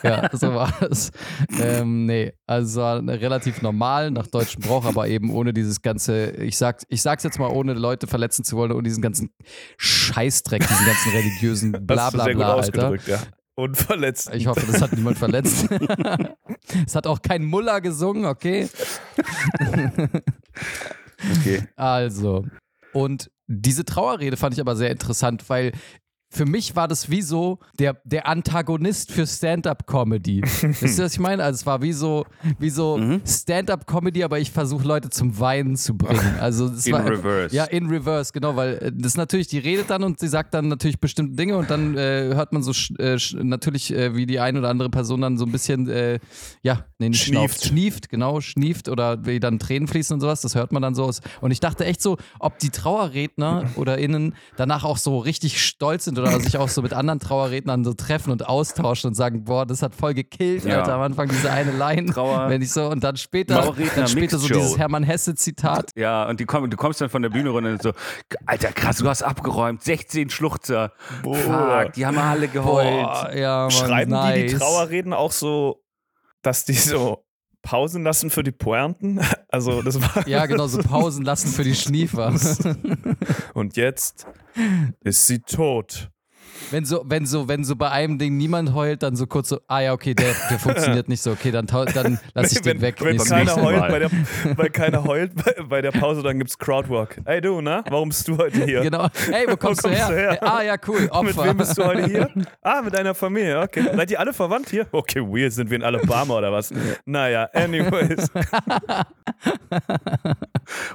[0.04, 1.12] Ja, so war es.
[1.60, 6.84] Ähm, nee, also relativ normal nach deutschem Brauch, aber eben ohne dieses ganze, ich sag,
[6.90, 9.32] ich sag's jetzt mal, ohne Leute verletzen zu wollen, ohne diesen ganzen
[9.78, 12.98] Scheißdreck, diesen ganzen religiösen Blablabla, sehr gut Alter.
[13.08, 13.20] ja.
[13.56, 14.32] Unverletzt.
[14.34, 15.68] Ich hoffe, das hat niemand verletzt.
[16.88, 18.68] es hat auch kein Muller gesungen, okay?
[21.40, 21.64] Okay.
[21.76, 22.46] Also,
[22.94, 25.74] und diese Trauerrede fand ich aber sehr interessant, weil
[26.34, 30.42] für mich war das wie so der, der Antagonist für Stand-up-Comedy.
[30.82, 31.44] Wisst ihr, was ich meine?
[31.44, 32.26] Also es war wie so,
[32.60, 33.22] wie so Mhm.
[33.26, 36.20] Stand-up-Comedy, aber ich versuche Leute zum Weinen zu bringen.
[36.40, 37.56] Also es In war, reverse.
[37.56, 40.68] Ja, in reverse, genau, weil äh, das natürlich, die redet dann und sie sagt dann
[40.68, 44.40] natürlich bestimmte Dinge und dann äh, hört man so sch, äh, natürlich, äh, wie die
[44.40, 46.20] eine oder andere Person dann so ein bisschen, äh,
[46.64, 47.66] ja, nee, Schnieft.
[47.66, 51.04] schnieft, genau, schnieft oder wie dann Tränen fließen und sowas, das hört man dann so
[51.04, 51.22] aus.
[51.42, 56.06] Und ich dachte echt so, ob die Trauerredner oder innen danach auch so richtig stolz
[56.06, 59.66] sind oder sich auch so mit anderen Trauerrednern so treffen und austauschen und sagen, boah,
[59.66, 60.80] das hat voll gekillt, Ja.
[60.80, 64.08] Alter, am Anfang diese eine Line, Trauer- wenn ich so, und dann später, Trauerredner dann
[64.08, 64.78] später so dieses.
[64.78, 65.92] Hermann Hesse-Zitat.
[65.96, 67.92] Ja, und die kommen, du kommst dann von der Bühne runter und so,
[68.46, 70.92] Alter, krass, du hast abgeräumt, 16 Schluchzer.
[71.24, 73.04] Fuck, die haben alle geheult.
[73.04, 74.36] Boah, ja, Mann, Schreiben nice.
[74.36, 75.84] die die Trauerreden auch so,
[76.42, 77.24] dass die so
[77.64, 79.20] Pausen lassen für die Pointen?
[79.54, 82.34] Also das war Ja, genau, so Pausen lassen für die Schniefer.
[83.54, 84.26] und jetzt
[85.02, 86.10] ist sie tot.
[86.74, 89.60] Wenn so, wenn so, wenn so bei einem Ding niemand heult, dann so kurz so,
[89.68, 92.82] ah ja, okay, der, der funktioniert nicht so, okay, dann, dann lass ich den wenn,
[92.82, 92.96] weg.
[93.00, 93.64] Wenn keiner Mal.
[93.64, 94.10] heult, bei der,
[94.58, 97.22] weil keiner heult bei, bei der Pause, dann gibt's Crowdwork.
[97.26, 97.84] Ey du, na?
[97.90, 98.82] Warum bist du heute hier?
[98.82, 99.08] Genau.
[99.32, 100.10] Hey, wo kommst, du, kommst her?
[100.10, 100.32] du her?
[100.32, 101.24] Hey, ah ja, cool, Opfer.
[101.24, 102.30] Mit wem bist du heute hier?
[102.64, 103.84] Ah, mit deiner Familie, okay.
[103.96, 104.88] Seid ihr alle verwandt hier?
[104.92, 106.74] Okay, weird, sind wir in Alabama oder was?
[107.06, 108.32] Naja, anyways.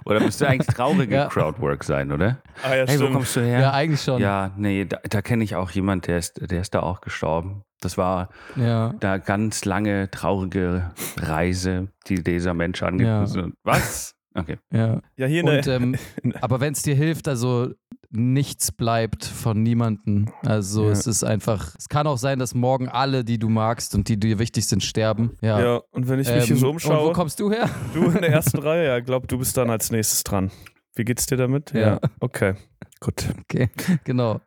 [0.05, 1.27] Oder müsste eigentlich traurige Ja.
[1.27, 2.39] Crowdwork sein, oder?
[2.63, 3.13] Ah ja, Hey, wo stimmt.
[3.13, 3.61] kommst du her?
[3.61, 4.21] Ja, eigentlich schon.
[4.21, 7.63] Ja, nee, da, da kenne ich auch jemand, der ist, der ist da auch gestorben.
[7.81, 8.95] Das war Ja.
[9.01, 13.43] da ganz lange traurige Reise, die dieser Mensch angefangen Ja.
[13.45, 13.53] hat.
[13.65, 14.15] Was?
[14.35, 14.59] Okay.
[14.73, 15.01] ja.
[15.17, 15.97] Ja, hier Und, ähm,
[16.41, 17.71] aber wenn es dir hilft, also
[18.11, 20.31] nichts bleibt von niemandem.
[20.45, 20.91] Also Ja.
[20.93, 24.19] es ist einfach, es kann auch sein, dass morgen alle, die du magst und die
[24.19, 25.33] dir wichtig sind, sterben.
[25.43, 25.61] Ja.
[25.61, 27.69] ja, und wenn ich mich hier Ähm, so Und wo umschaue, kommst du her?
[27.95, 30.51] du in der ersten Reihe, ja, glaub, du bist dann als nächstes dran.
[30.99, 31.73] Wie geht's dir damit?
[31.73, 32.01] Ja.
[32.19, 32.55] Okay,
[32.99, 33.25] gut.
[33.43, 33.71] Okay,
[34.05, 34.41] genau.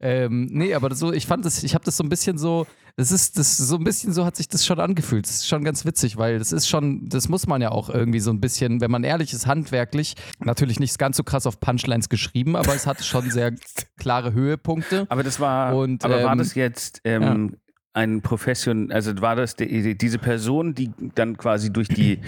[0.00, 2.64] Ähm, nee, aber so, ich fand das, ich habe das so ein bisschen so,
[2.96, 5.26] das ist, das so ein bisschen so hat sich das schon angefühlt.
[5.26, 8.20] Das ist schon ganz witzig, weil das ist schon, das muss man ja auch irgendwie
[8.20, 12.08] so ein bisschen, wenn man ehrlich ist, handwerklich, natürlich nicht ganz so krass auf Punchlines
[12.08, 13.52] geschrieben, aber es hat schon sehr
[13.98, 15.06] klare Höhepunkte.
[15.08, 17.56] Aber das war, Und, aber war ähm, das jetzt ähm,
[17.94, 22.20] ein Profession, also war das die, diese Person, die dann quasi durch die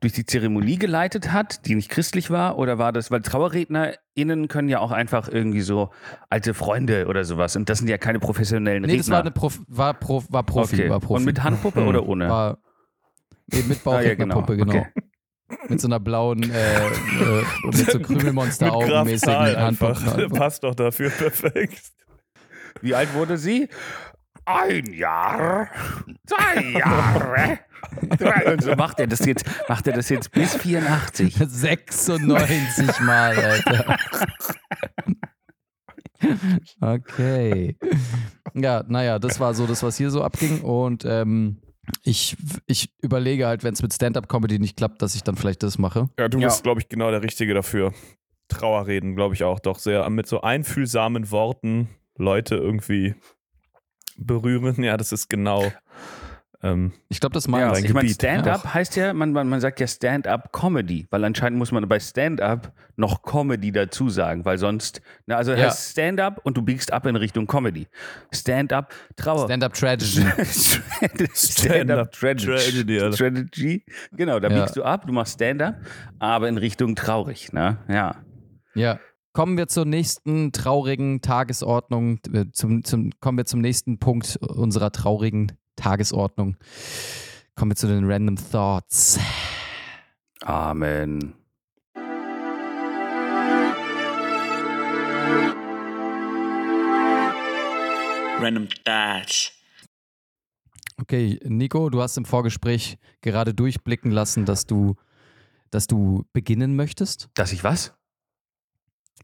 [0.00, 4.68] durch die Zeremonie geleitet hat, die nicht christlich war, oder war das, weil TrauerrednerInnen können
[4.68, 5.90] ja auch einfach irgendwie so
[6.30, 8.98] alte Freunde oder sowas und das sind ja keine professionellen Nee, Redner.
[9.02, 10.90] das war eine Prof, war, Prof, war Profi, okay.
[10.90, 11.20] war Profi.
[11.20, 12.28] Und mit Handpuppe oder ohne?
[12.28, 12.58] war
[13.52, 14.74] nee, mit Ah, ja, Bauchrednerpuppe, genau.
[14.74, 14.86] Okay.
[15.68, 20.04] Mit so einer blauen, äh, äh, mit so Krümelmonster-Augen Graf mäßigen Zahl einfach.
[20.04, 20.30] Handpuppen.
[20.38, 21.80] Passt doch dafür perfekt.
[22.82, 23.68] Wie alt wurde sie?
[24.48, 25.68] Ein Jahr,
[26.26, 27.58] zwei Jahre.
[28.18, 31.34] drei- Und so macht er das jetzt, macht er das jetzt bis 84.
[31.36, 33.96] 96 Mal, Alter.
[36.80, 37.76] Okay.
[38.54, 40.62] Ja, naja, das war so das, was hier so abging.
[40.62, 41.58] Und ähm,
[42.02, 45.78] ich, ich überlege halt, wenn es mit Stand-Up-Comedy nicht klappt, dass ich dann vielleicht das
[45.78, 46.08] mache.
[46.18, 46.48] Ja, du Ja.
[46.48, 47.92] bist, glaube ich, genau der Richtige dafür.
[48.48, 50.08] Trauerreden, glaube ich auch doch sehr.
[50.10, 53.14] Mit so einfühlsamen Worten Leute irgendwie
[54.18, 54.82] berühren.
[54.82, 55.72] Ja, das ist genau
[56.60, 58.08] Ähm, Ich glaube, das Ja, meint ich meine.
[58.08, 62.72] Stand-up heißt ja, man, man, man sagt ja Stand-up-Comedy, weil anscheinend muss man bei Stand-up
[62.96, 65.66] noch Comedy dazu sagen, weil sonst, na, also Ja.
[65.68, 67.86] heißt Stand-up und du biegst ab in Richtung Comedy.
[68.34, 69.44] Stand-up, Trauer.
[69.44, 70.26] Stand-up Tragedy.
[71.32, 72.98] Stand-up Tragedy.
[73.10, 73.84] Tragedy.
[74.16, 74.58] Genau, da Ja.
[74.60, 75.76] biegst du ab, du machst Stand-up,
[76.18, 77.78] aber in Richtung traurig, ne?
[77.88, 78.16] Ja.
[78.74, 78.98] Ja.
[79.38, 82.18] Kommen wir zur nächsten traurigen Tagesordnung.
[82.32, 86.56] äh, Zum, zum, kommen wir zum nächsten Punkt unserer traurigen Tagesordnung.
[87.54, 89.20] Kommen wir zu den Random Thoughts.
[90.40, 91.34] Amen.
[98.40, 99.52] Random Thoughts.
[101.00, 104.96] Okay, Nico, du hast im Vorgespräch gerade durchblicken lassen, dass du,
[105.70, 107.28] dass du beginnen möchtest.
[107.34, 107.94] Dass ich was?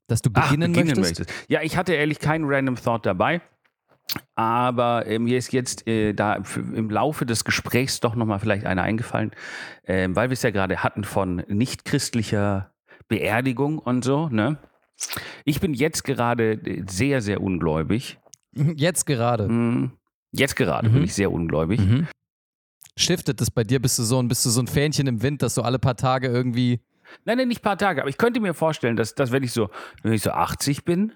[0.07, 1.33] Dass du beginnen, möchtest.
[1.48, 3.40] Ja, ich hatte ehrlich keinen Random Thought dabei.
[4.35, 8.83] Aber äh, mir ist jetzt äh, da im Laufe des Gesprächs doch nochmal vielleicht einer
[8.83, 9.30] eingefallen,
[9.87, 12.70] ähm, weil wir es ja gerade hatten von nichtchristlicher
[13.09, 14.28] Beerdigung und so.
[14.28, 14.59] Ne?
[15.44, 18.18] Ich bin jetzt gerade äh, sehr, sehr ungläubig.
[18.54, 19.90] Jetzt gerade.
[20.33, 20.92] Jetzt gerade Mhm.
[20.92, 21.80] bin ich sehr ungläubig.
[21.80, 22.07] Mhm.
[22.96, 23.80] Shiftet es bei dir?
[23.80, 25.96] Bist du so ein, bist du so ein Fähnchen im Wind, dass du alle paar
[25.96, 26.80] Tage irgendwie.
[27.24, 29.53] Nein, nein, nicht ein paar Tage, aber ich könnte mir vorstellen, dass, dass wenn ich
[29.53, 29.70] so,
[30.03, 31.12] wenn ich so 80 bin,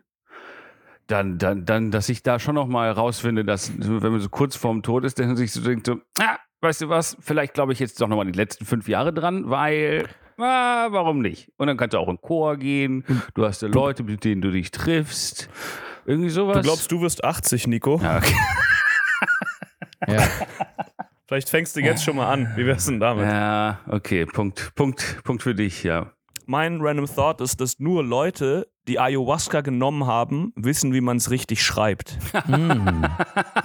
[1.07, 4.57] dann, dann, dann, dass ich da schon noch mal rausfinde, dass, wenn man so kurz
[4.57, 7.73] vorm Tod ist, dass man sich so denkt, so, ah, weißt du was, vielleicht glaube
[7.73, 10.07] ich jetzt doch noch mal die letzten fünf Jahre dran, weil,
[10.37, 11.51] ah, warum nicht?
[11.57, 14.51] Und dann kannst du auch in Chor gehen, du hast ja Leute, mit denen du
[14.51, 15.49] dich triffst,
[16.05, 16.57] irgendwie sowas.
[16.57, 18.01] du glaubst, du wirst 80, Nico?
[18.03, 18.35] Ja, okay.
[20.07, 20.29] Ja.
[21.29, 22.53] Vielleicht fängst du jetzt schon mal an.
[22.57, 23.27] Wie wär's denn damit?
[23.27, 26.11] ja, okay, Punkt, Punkt, Punkt für dich, ja.
[26.47, 31.31] Mein Random Thought ist, dass nur Leute, die Ayahuasca genommen haben, wissen, wie man es
[31.31, 32.17] richtig schreibt.
[32.47, 33.05] Mm.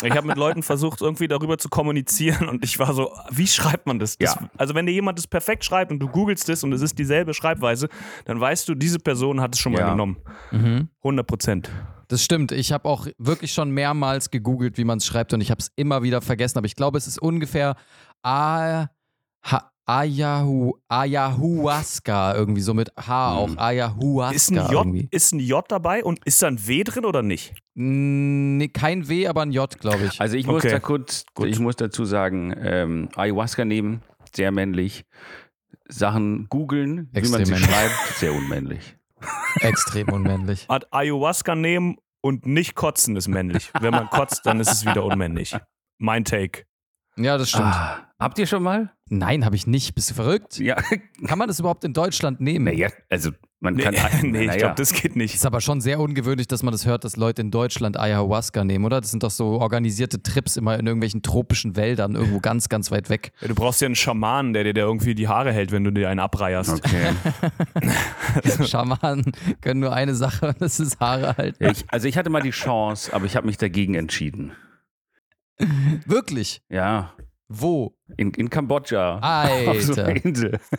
[0.04, 3.88] Ich habe mit Leuten versucht, irgendwie darüber zu kommunizieren und ich war so, wie schreibt
[3.88, 4.18] man das?
[4.18, 4.50] das Ja.
[4.58, 7.34] Also wenn dir jemand das perfekt schreibt und du googelst es und es ist dieselbe
[7.34, 7.88] Schreibweise,
[8.26, 9.92] dann weißt du, diese Person hat es schon mal Ja.
[9.92, 10.18] genommen.
[10.52, 10.90] Mhm.
[11.02, 11.72] 100 Prozent.
[12.08, 12.52] Das stimmt.
[12.52, 15.72] Ich habe auch wirklich schon mehrmals gegoogelt, wie man es schreibt und ich habe es
[15.76, 16.58] immer wieder vergessen.
[16.58, 17.76] Aber ich glaube, es ist ungefähr
[18.24, 18.88] A
[19.44, 23.50] ha Ayahu Ayahuasca irgendwie so mit H auch.
[23.50, 23.60] Mhm.
[23.60, 25.08] Ayahuasca Ist ein, J, irgendwie.
[25.12, 27.54] ist ein J dabei und ist da ein W drin oder nicht?
[27.76, 30.22] Nee, kein W, aber ein J, glaube ich.
[30.22, 30.72] Also ich muss Okay.
[30.72, 31.48] da kurz, Gut.
[31.48, 34.02] ich muss dazu sagen, ähm, Ayahuasca nehmen,
[34.34, 35.04] sehr männlich.
[35.90, 37.70] Sachen googeln, wie man sie männlich.
[37.70, 38.96] schreibt, sehr unmännlich.
[39.62, 40.68] Extrem unmännlich.
[40.70, 43.72] Hat Ayahuasca nehmen und nicht kotzen ist männlich.
[43.80, 45.56] Wenn man kotzt, dann ist es wieder unmännlich.
[46.00, 46.64] Mein Take.
[47.16, 47.66] Ja, das stimmt.
[47.66, 48.92] Ah, habt ihr schon mal?
[49.10, 49.94] Nein, habe ich nicht.
[49.94, 50.58] Bist du verrückt?
[50.58, 50.76] Ja,
[51.28, 52.66] Kann man das überhaupt in Deutschland nehmen?
[52.66, 53.32] naja, also
[53.64, 53.94] man Nee, kann.
[54.32, 54.60] nee ich naja.
[54.60, 55.34] glaube, das geht nicht.
[55.36, 58.86] Ist aber schon sehr ungewöhnlich, dass man das hört, dass Leute in Deutschland Ayahuasca nehmen,
[58.86, 59.02] oder?
[59.02, 63.10] Das sind doch so organisierte Trips immer in irgendwelchen tropischen Wäldern, irgendwo ganz, ganz weit
[63.10, 63.32] weg.
[63.42, 65.92] Ja, du brauchst ja einen Schamanen, der dir da irgendwie die Haare hält, wenn du
[65.92, 66.70] dir einen abreierst.
[66.74, 67.14] Okay.
[68.68, 71.64] Schamanen können nur eine Sache, und das ist Haare halten.
[71.66, 74.52] Ich, also ich hatte mal die Chance, aber ich habe mich dagegen entschieden.
[76.06, 76.62] Wirklich?
[76.70, 77.14] Ja,
[77.48, 77.96] Wo?
[78.18, 79.18] In, in Kambodscha.
[79.20, 79.72] Alter.
[79.72, 80.60] Auf so einer Insel.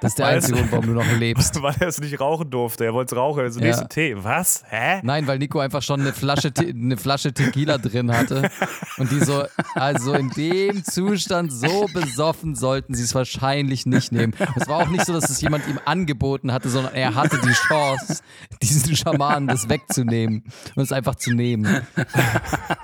[0.00, 1.60] Das ist der einzige Grund, warum du noch lebst.
[1.62, 2.84] Weil er es nicht rauchen durfte.
[2.86, 3.40] Er wollte es rauchen.
[3.40, 3.66] Also Ja.
[3.66, 4.14] nächsten Tee.
[4.16, 4.62] Was?
[4.68, 5.00] Hä?
[5.02, 8.50] Nein, weil Nico einfach schon eine Flasche, Te eine Flasche Tequila drin hatte.
[8.96, 14.32] Und die so, also in dem Zustand so besoffen sollten sie es wahrscheinlich nicht nehmen.
[14.38, 17.38] Und es war auch nicht so, dass es jemand ihm angeboten hatte, sondern er hatte
[17.38, 18.22] die Chance,
[18.62, 20.44] diesen Schamanen das wegzunehmen
[20.76, 21.82] und es einfach zu nehmen.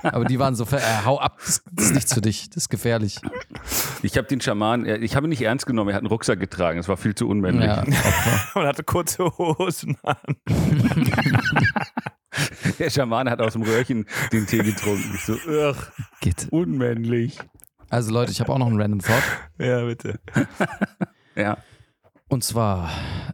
[0.02, 3.16] Aber die waren so, äh, hau ab, das ist nichts für dich, das ist gefährlich.
[4.02, 6.78] Ich habe den Schaman, ich habe ihn nicht ernst genommen, er hat einen Rucksack getragen,
[6.78, 7.66] es war viel zu unmännlich.
[7.66, 7.82] Ja.
[8.54, 10.16] Und hatte kurze Hosen an.
[12.78, 15.12] Der Schaman hat aus dem Röhrchen den Tee getrunken.
[15.14, 15.76] Ich so, ugh,
[16.22, 16.48] Geht.
[16.50, 17.38] unmännlich.
[17.90, 19.22] Also Leute, ich habe auch noch einen Random Thought.
[19.58, 20.18] Ja, bitte.
[21.34, 21.58] Ja.
[22.28, 22.88] Und zwar,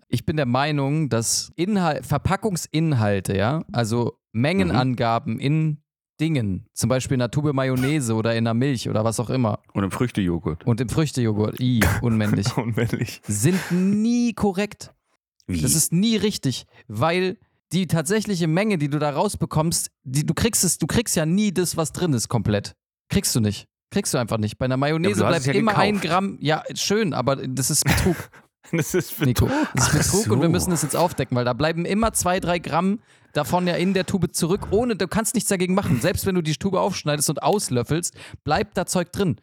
[0.08, 5.82] ich bin der Meinung, dass Inhal Verpackungsinhalte, ja, also Mengenangaben in
[6.20, 9.60] Dingen, zum Beispiel in einer Tube Mayonnaise oder in einer Milch oder was auch immer
[9.74, 10.66] Und im Früchtejoghurt.
[10.66, 13.20] und im Früchtejoghurt, i, unmännlich, Unmännlich.
[13.26, 14.92] sind nie korrekt.
[15.46, 15.60] Wie?
[15.60, 17.36] Das ist nie richtig, weil
[17.72, 21.52] die tatsächliche Menge, die du da rausbekommst, die, du kriegst es, du kriegst ja nie
[21.52, 22.74] das, was drin ist, komplett.
[23.08, 23.66] Kriegst du nicht.
[23.90, 24.58] Kriegst du einfach nicht.
[24.58, 26.08] Bei einer Mayonnaise Ja, bleibt ja immer ein gekauft.
[26.08, 26.38] Gramm.
[26.40, 28.16] Ja, schön, aber das ist Betrug.
[28.72, 29.46] Das ist Nico.
[29.46, 29.68] Betrug.
[29.76, 30.32] Das ist Betrug so.
[30.32, 32.98] und wir müssen das jetzt aufdecken, weil da bleiben immer zwei, drei Gramm
[33.36, 36.00] davon ja in der Tube zurück, ohne, du kannst nichts dagegen machen.
[36.00, 39.36] Selbst wenn du die Tube aufschneidest und auslöffelst, bleibt da Zeug drin.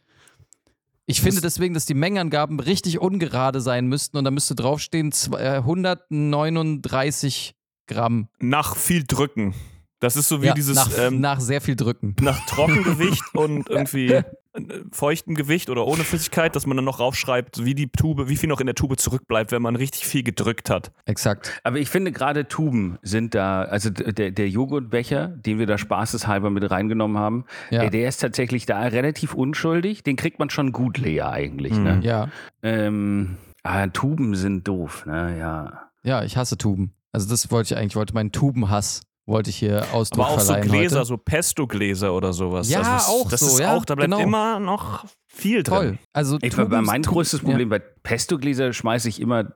[1.06, 5.42] Ich finde deswegen, dass die Mengenangaben richtig ungerade sein müssten und da müsste draufstehen zwei-
[5.42, 7.56] äh, 139
[7.88, 8.30] Gramm.
[8.40, 9.54] Nach viel drücken.
[10.00, 12.16] Das ist so wie Ja, dieses nach, ähm, nach sehr viel Drücken.
[12.22, 14.22] nach Trockengewicht und irgendwie
[14.54, 18.36] äh, feuchtem Gewicht oder ohne Flüssigkeit, dass man dann noch raufschreibt, wie die Tube, wie
[18.38, 20.92] viel noch in der Tube zurückbleibt, wenn man richtig viel gedrückt hat.
[21.06, 21.60] Exakt.
[21.64, 26.50] Aber ich finde gerade Tuben sind da, also der, der Joghurtbecher, den wir da spaßeshalber
[26.50, 27.90] mit reingenommen haben, Ja.
[27.90, 30.04] der ist tatsächlich da relativ unschuldig.
[30.04, 31.74] Den kriegt man schon gut leer eigentlich.
[31.78, 32.00] Ne?
[32.04, 32.30] Ja.
[32.62, 35.38] Ähm, ah, Tuben sind doof, ne?
[35.38, 35.90] Ja.
[36.04, 36.94] Ja, ich hasse Tuben.
[37.12, 40.40] Also das wollte ich eigentlich, ich wollte meinen Tubenhass, wollte ich hier Ausdruck Aber auch
[40.40, 41.06] so Gläser, heute.
[41.08, 42.70] so Pesto-Gläser oder sowas.
[42.70, 44.24] Ja, also das, auch das so, ist ja, auch, da bleibt genau.
[44.24, 45.74] immer noch viel drin.
[45.76, 45.98] Toll.
[46.14, 49.54] Also Ich, Tuben- mein größtes Problem bei Pesto-Gläser schmeiße ich immer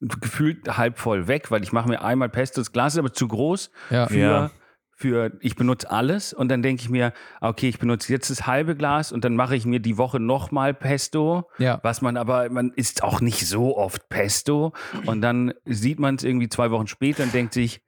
[0.00, 3.28] gefühlt halb voll weg, weil ich mache mir einmal Pesto, das Glas ist aber zu
[3.28, 4.06] groß Ja.
[4.06, 4.50] für, Ja.
[4.96, 8.76] Für ich benutze alles und dann denke ich mir, okay, ich benutze jetzt das halbe
[8.76, 11.80] Glas und dann mache ich mir die Woche nochmal Pesto, Ja.
[11.82, 14.72] was man aber, man isst auch nicht so oft Pesto
[15.06, 17.82] und dann sieht man es irgendwie zwei Wochen später und denkt sich,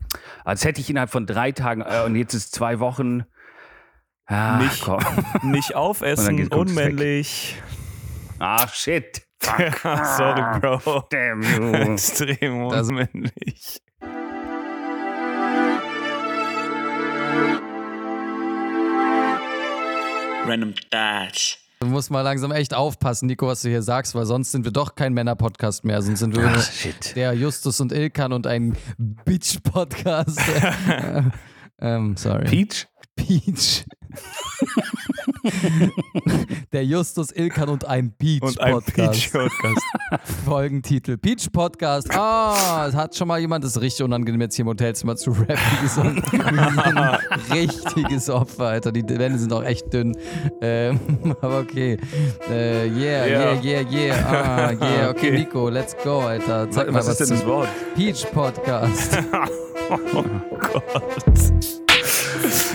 [0.45, 3.25] als hätte ich innerhalb von drei Tagen äh, und jetzt ist zwei Wochen
[4.27, 4.99] ah, Nicht- komm.
[5.43, 7.63] Nicht aufessen, geht- unmännlich.
[8.41, 9.23] ah shit,
[10.17, 11.05] Sorry, Bro.
[11.11, 11.73] damn you.
[11.73, 13.81] Extrem Das- unmännlich.
[20.47, 21.59] Random Dash.
[21.81, 24.73] Du musst mal langsam echt aufpassen, Nico, was du hier sagst, weil sonst sind wir
[24.73, 26.01] doch kein Männer-Podcast mehr.
[26.01, 27.15] Sonst sind wir nur Ach, shit.
[27.17, 30.39] der Justus und Ilkan und ein Bitch-Podcast.
[30.39, 31.23] Äh,
[31.81, 32.45] ähm, sorry.
[32.45, 32.87] Peach?
[33.15, 33.85] Peach.
[36.73, 39.33] der Justus, Ilkan und ein Und ein Peach-Podcast.
[39.33, 39.83] Peach-Podcast.
[40.45, 42.09] Folgentitel Peach Podcast.
[42.15, 46.23] Ah, es hat schon mal jemand, das richtig unangenehm, jetzt hier im Hotelzimmer zu rappen.
[46.79, 46.99] Ein
[47.53, 48.93] richtiges Opfer, Alter.
[48.93, 50.17] Die Wände sind auch echt dünn.
[50.61, 50.99] Ähm,
[51.41, 51.99] aber okay.
[52.51, 54.17] Äh, yeah, yeah, yeah, yeah.
[54.27, 55.11] Ah, yeah.
[55.11, 55.39] Okay, Okay.
[55.39, 56.69] Nico, let's go, Alter.
[56.71, 57.69] Sag mal Was was, ist denn das Wort?
[57.97, 59.19] Peach Podcast.
[59.91, 60.23] Oh
[60.73, 60.85] Gott.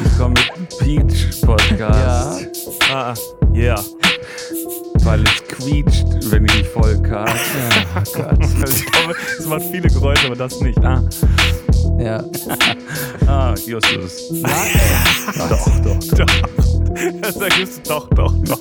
[0.03, 2.50] Ich komme mit Peach Podcast, Ja.
[2.93, 3.13] Ah,
[3.53, 3.81] yeah.
[5.03, 6.95] weil es quietscht, wenn ich mich voll.
[7.01, 8.39] Oh Gott.
[8.61, 10.77] Also ich glaube, es macht viele Geräusche, aber das nicht.
[10.83, 11.01] Ah.
[11.99, 12.23] Ja.
[13.27, 14.29] Ah, Justus.
[14.41, 15.49] Na, ey.
[15.49, 15.99] Doch, doch.
[16.17, 17.21] Doch.
[17.21, 18.59] Das sagst du doch, doch, doch.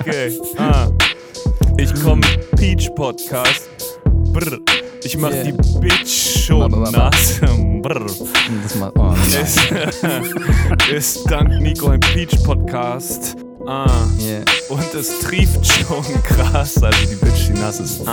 [0.00, 0.40] Okay.
[0.58, 0.88] Ah.
[1.76, 3.68] Ich komme mit Peach Podcast.
[4.32, 4.58] Brr.
[5.06, 5.44] Ich mach Yeah.
[5.44, 7.38] die Bitch schon nass.
[7.80, 8.06] Brr.
[8.64, 9.44] Das mal, oh, nein.
[9.44, 9.60] Ist,
[10.90, 13.36] ist dank Nico ein Peach Podcast.
[13.68, 13.86] Ah.
[14.20, 14.42] Yeah.
[14.68, 18.00] Und es trieft schon krass, also die Bitch, die nass ist.
[18.04, 18.12] Ah.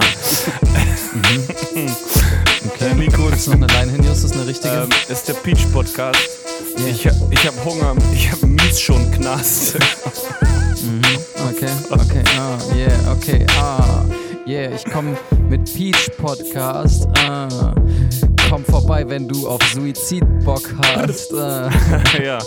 [2.75, 2.93] Okay.
[2.95, 4.73] Nico, Ist noch eine Line hin, Justus, eine richtige?
[4.83, 6.19] ähm, ist der Peach Podcast.
[6.77, 6.89] Yeah.
[6.89, 9.79] Ich, ich hab Hunger, ich hab mies schon Knast.
[10.83, 11.01] Mhm.
[11.49, 11.69] Okay,
[14.45, 15.17] yeah, ich komm
[15.49, 17.73] mit Peach Podcast, ah,
[18.49, 21.69] komm vorbei, wenn du auf Suizid Bock hast, ah,
[22.23, 22.39] ja.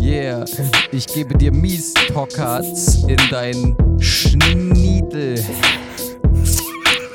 [0.00, 0.44] yeah,
[0.92, 5.42] ich gebe dir mies Pockats in dein Schniedel.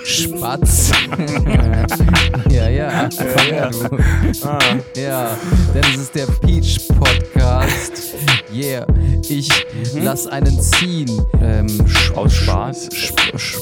[0.04, 0.92] Spatz.
[2.50, 3.10] ja, ja.
[3.50, 3.98] Ja, du.
[4.44, 4.60] Ah.
[4.96, 5.38] Ja,
[5.74, 8.16] denn es ist der Peach Podcast.
[8.54, 8.86] Yeah,
[9.30, 9.50] ich
[9.96, 11.10] lass einen ziehen.
[11.42, 12.90] Ähm, sch- Aus Spaß?
[12.90, 13.60] sch- sch-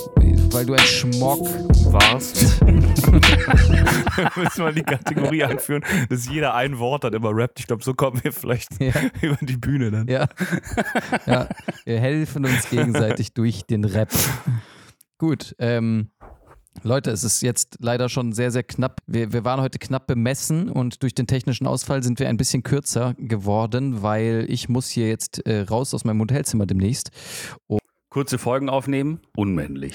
[0.52, 1.48] weil du ein Schmock
[1.92, 2.60] warst.
[2.66, 7.60] Müssen wir die Kategorie einführen, dass jeder ein Wort hat, immer rappt.
[7.60, 8.94] Ich glaube, so kommen wir vielleicht Ja.
[9.22, 10.08] über die Bühne dann.
[10.08, 10.28] Ja.
[11.28, 11.48] ja.
[11.86, 14.10] Wir helfen uns gegenseitig durch den Rap.
[15.20, 16.10] Gut, ähm,
[16.84, 19.02] Leute, es ist jetzt leider schon sehr, sehr knapp.
[19.06, 22.64] Wir, wir waren heute knapp bemessen und durch den technischen Ausfall sind wir ein bisschen
[22.64, 27.12] kürzer geworden, weil ich muss hier jetzt äh, raus aus meinem Hotelzimmer demnächst.
[28.10, 29.20] Kurze Folgen aufnehmen?
[29.36, 29.94] Unmännlich.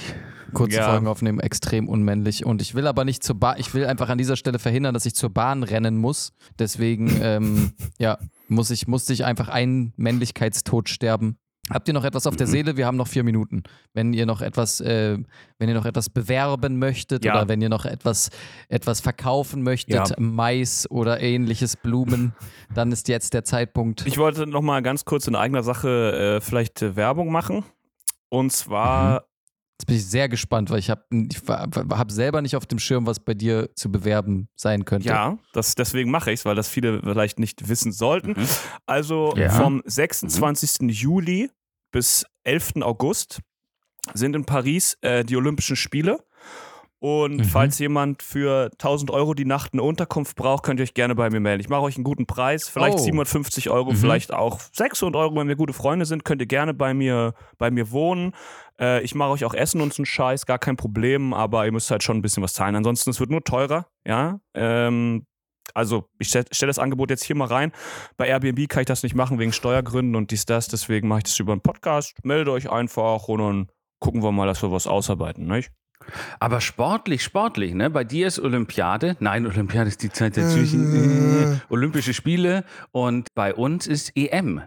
[0.53, 0.91] Kurze Ja.
[0.91, 2.47] Folgen aufnehmen, extrem unmännlich.
[2.47, 5.05] Und ich will aber nicht zur Bahn, ich will einfach an dieser Stelle verhindern, dass
[5.05, 6.33] ich zur Bahn rennen muss.
[6.59, 11.39] Deswegen, ähm, ja, muss ich, musste ich einfach einen Männlichkeitstod sterben.
[11.71, 12.77] Habt ihr noch etwas auf der Seele?
[12.77, 13.63] Wir haben noch vier Minuten.
[13.95, 15.19] Wenn ihr noch etwas, äh,
[15.59, 17.35] wenn ihr noch etwas bewerben möchtet Ja.
[17.37, 18.31] oder wenn ihr noch etwas,
[18.69, 20.17] etwas verkaufen möchtet, Ja.
[20.19, 22.35] Mais oder ähnliches Blumen,
[22.75, 24.07] dann ist jetzt der Zeitpunkt.
[24.07, 27.65] Ich wollte noch mal ganz kurz in eigener Sache äh, vielleicht äh, Werbung machen.
[28.29, 29.25] Und zwar,
[29.77, 31.03] Jetzt bin ich sehr gespannt, weil ich habe
[31.49, 35.09] hab selber nicht auf dem Schirm, was bei dir zu bewerben sein könnte.
[35.09, 38.37] ja, das, deswegen mache ich es, weil das viele vielleicht nicht wissen sollten.
[38.87, 39.51] Also Ja.
[39.51, 40.91] vom 26.
[40.91, 41.51] Juli
[41.91, 42.83] bis 11.
[42.83, 43.41] August
[44.13, 46.21] sind in Paris äh, die Olympischen Spiele.
[47.01, 47.45] Und Mhm.
[47.45, 51.29] falls jemand für 1000 Euro die Nacht eine Unterkunft braucht, könnt ihr euch gerne bei
[51.29, 51.61] mir melden.
[51.61, 53.03] Ich mache euch einen guten Preis, vielleicht Oh.
[53.03, 53.97] 750 Euro, Mhm.
[53.97, 57.71] vielleicht auch 600 Euro, wenn wir gute Freunde sind, könnt ihr gerne bei mir, bei
[57.71, 58.33] mir wohnen.
[58.81, 61.73] Äh, ich mache euch auch Essen und so einen Scheiß, gar kein Problem, aber ihr
[61.73, 62.77] müsst halt schon ein bisschen was zahlen.
[62.77, 64.41] Ansonsten, es wird nur teurer, ja.
[64.55, 65.27] Ähm,
[65.73, 67.73] also ich stelle stell das Angebot jetzt hier mal rein.
[68.17, 70.69] Bei Airbnb kann ich das nicht machen wegen Steuergründen und dies, das.
[70.69, 72.15] Deswegen mache ich das über einen Podcast.
[72.23, 73.69] Meldet euch einfach und dann
[73.99, 75.73] gucken wir mal, dass wir was ausarbeiten, nicht?
[76.39, 77.89] Aber sportlich, sportlich, ne?
[77.89, 79.17] Bei dir ist Olympiade.
[79.21, 81.55] Nein, Olympiade ist die Zeit dazwischen.
[81.55, 82.65] Äh, Olympische Spiele.
[82.93, 84.63] Und bei uns ist EM.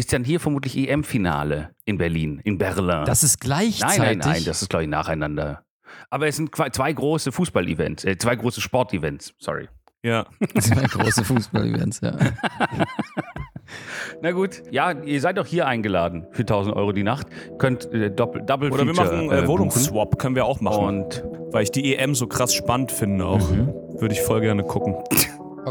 [0.00, 3.04] Ist dann hier vermutlich EM-Finale in Berlin, in Berlin.
[3.04, 3.98] Das ist gleichzeitig.
[3.98, 5.62] Nein, nein, nein, das ist, glaube ich, nacheinander.
[6.08, 9.68] Aber es sind zwei- große Fußball-Events, äh, zwei große Sport-Events, sorry.
[10.02, 10.24] Ja.
[10.58, 12.16] Zwei große Fußball-Events, ja.
[14.22, 17.26] Na gut, ja, ihr seid doch hier eingeladen für 1000 Euro die Nacht.
[17.58, 19.46] Könnt äh, Doppel, Double Oder wir Feature, machen äh, äh.
[19.46, 20.82] Wohnungsswap, können wir auch machen.
[20.86, 23.50] Und weil ich die EM so krass spannend finde auch.
[23.50, 23.74] Mhm.
[24.00, 24.94] Würde ich voll gerne gucken.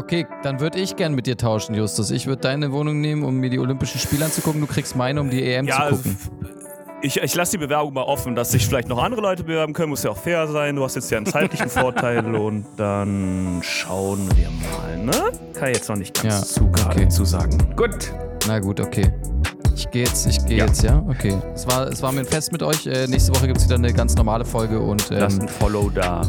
[0.00, 2.10] Okay, dann würde ich gern mit dir tauschen, Justus.
[2.10, 4.58] Ich würde deine Wohnung nehmen, um mir die Olympischen Spiele anzugucken.
[4.62, 6.16] Du kriegst meine, um die EM Ja, zu also, gucken.
[7.02, 9.90] ich, ich lasse die Bewerbung mal offen, dass sich vielleicht noch andere Leute bewerben können.
[9.90, 10.74] Muss ja auch fair sein.
[10.76, 15.32] Du hast jetzt ja einen zeitlichen Vorteil und dann schauen wir mal, ne?
[15.52, 17.06] Kann ich jetzt noch nicht ganz Ja, zu okay.
[17.10, 17.58] zu sagen.
[17.76, 18.10] gut.
[18.48, 19.12] Na gut, okay.
[19.76, 20.64] Ich gehe jetzt, ich gehe Ja.
[20.66, 21.04] jetzt, ja?
[21.08, 21.36] Okay.
[21.54, 22.86] Es war, es war mir ein Fest mit euch.
[22.86, 25.90] Äh, nächste Woche gibt es wieder eine ganz normale Folge und Lasst ähm, ein Follow
[25.90, 26.22] da.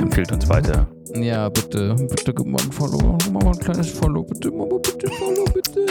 [0.00, 0.86] Empfiehlt uns weiter.
[1.14, 3.18] ja, bitte, bitte gib mal ein Follow.
[3.32, 5.86] Mach mal ein kleines Follow, bitte, Mama, bitte, Follow, bitte.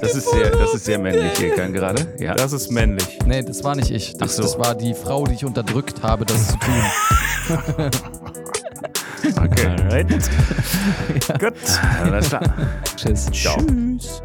[0.00, 2.14] Das ist sehr, das ist sehr männlich hier gerade.
[2.18, 2.34] Ja.
[2.34, 3.18] Das ist männlich.
[3.26, 4.14] Nee, das war nicht ich.
[4.14, 4.42] Das, Ach so.
[4.42, 7.90] das war die Frau, die ich unterdrückt habe, das zu tun.
[9.36, 9.66] Okay.
[9.66, 10.08] Alright.
[11.38, 11.54] Gut.
[12.02, 12.42] Alles klar.
[12.96, 13.26] Tschüss.
[13.30, 13.56] Ciao.
[13.58, 14.22] Tschüss.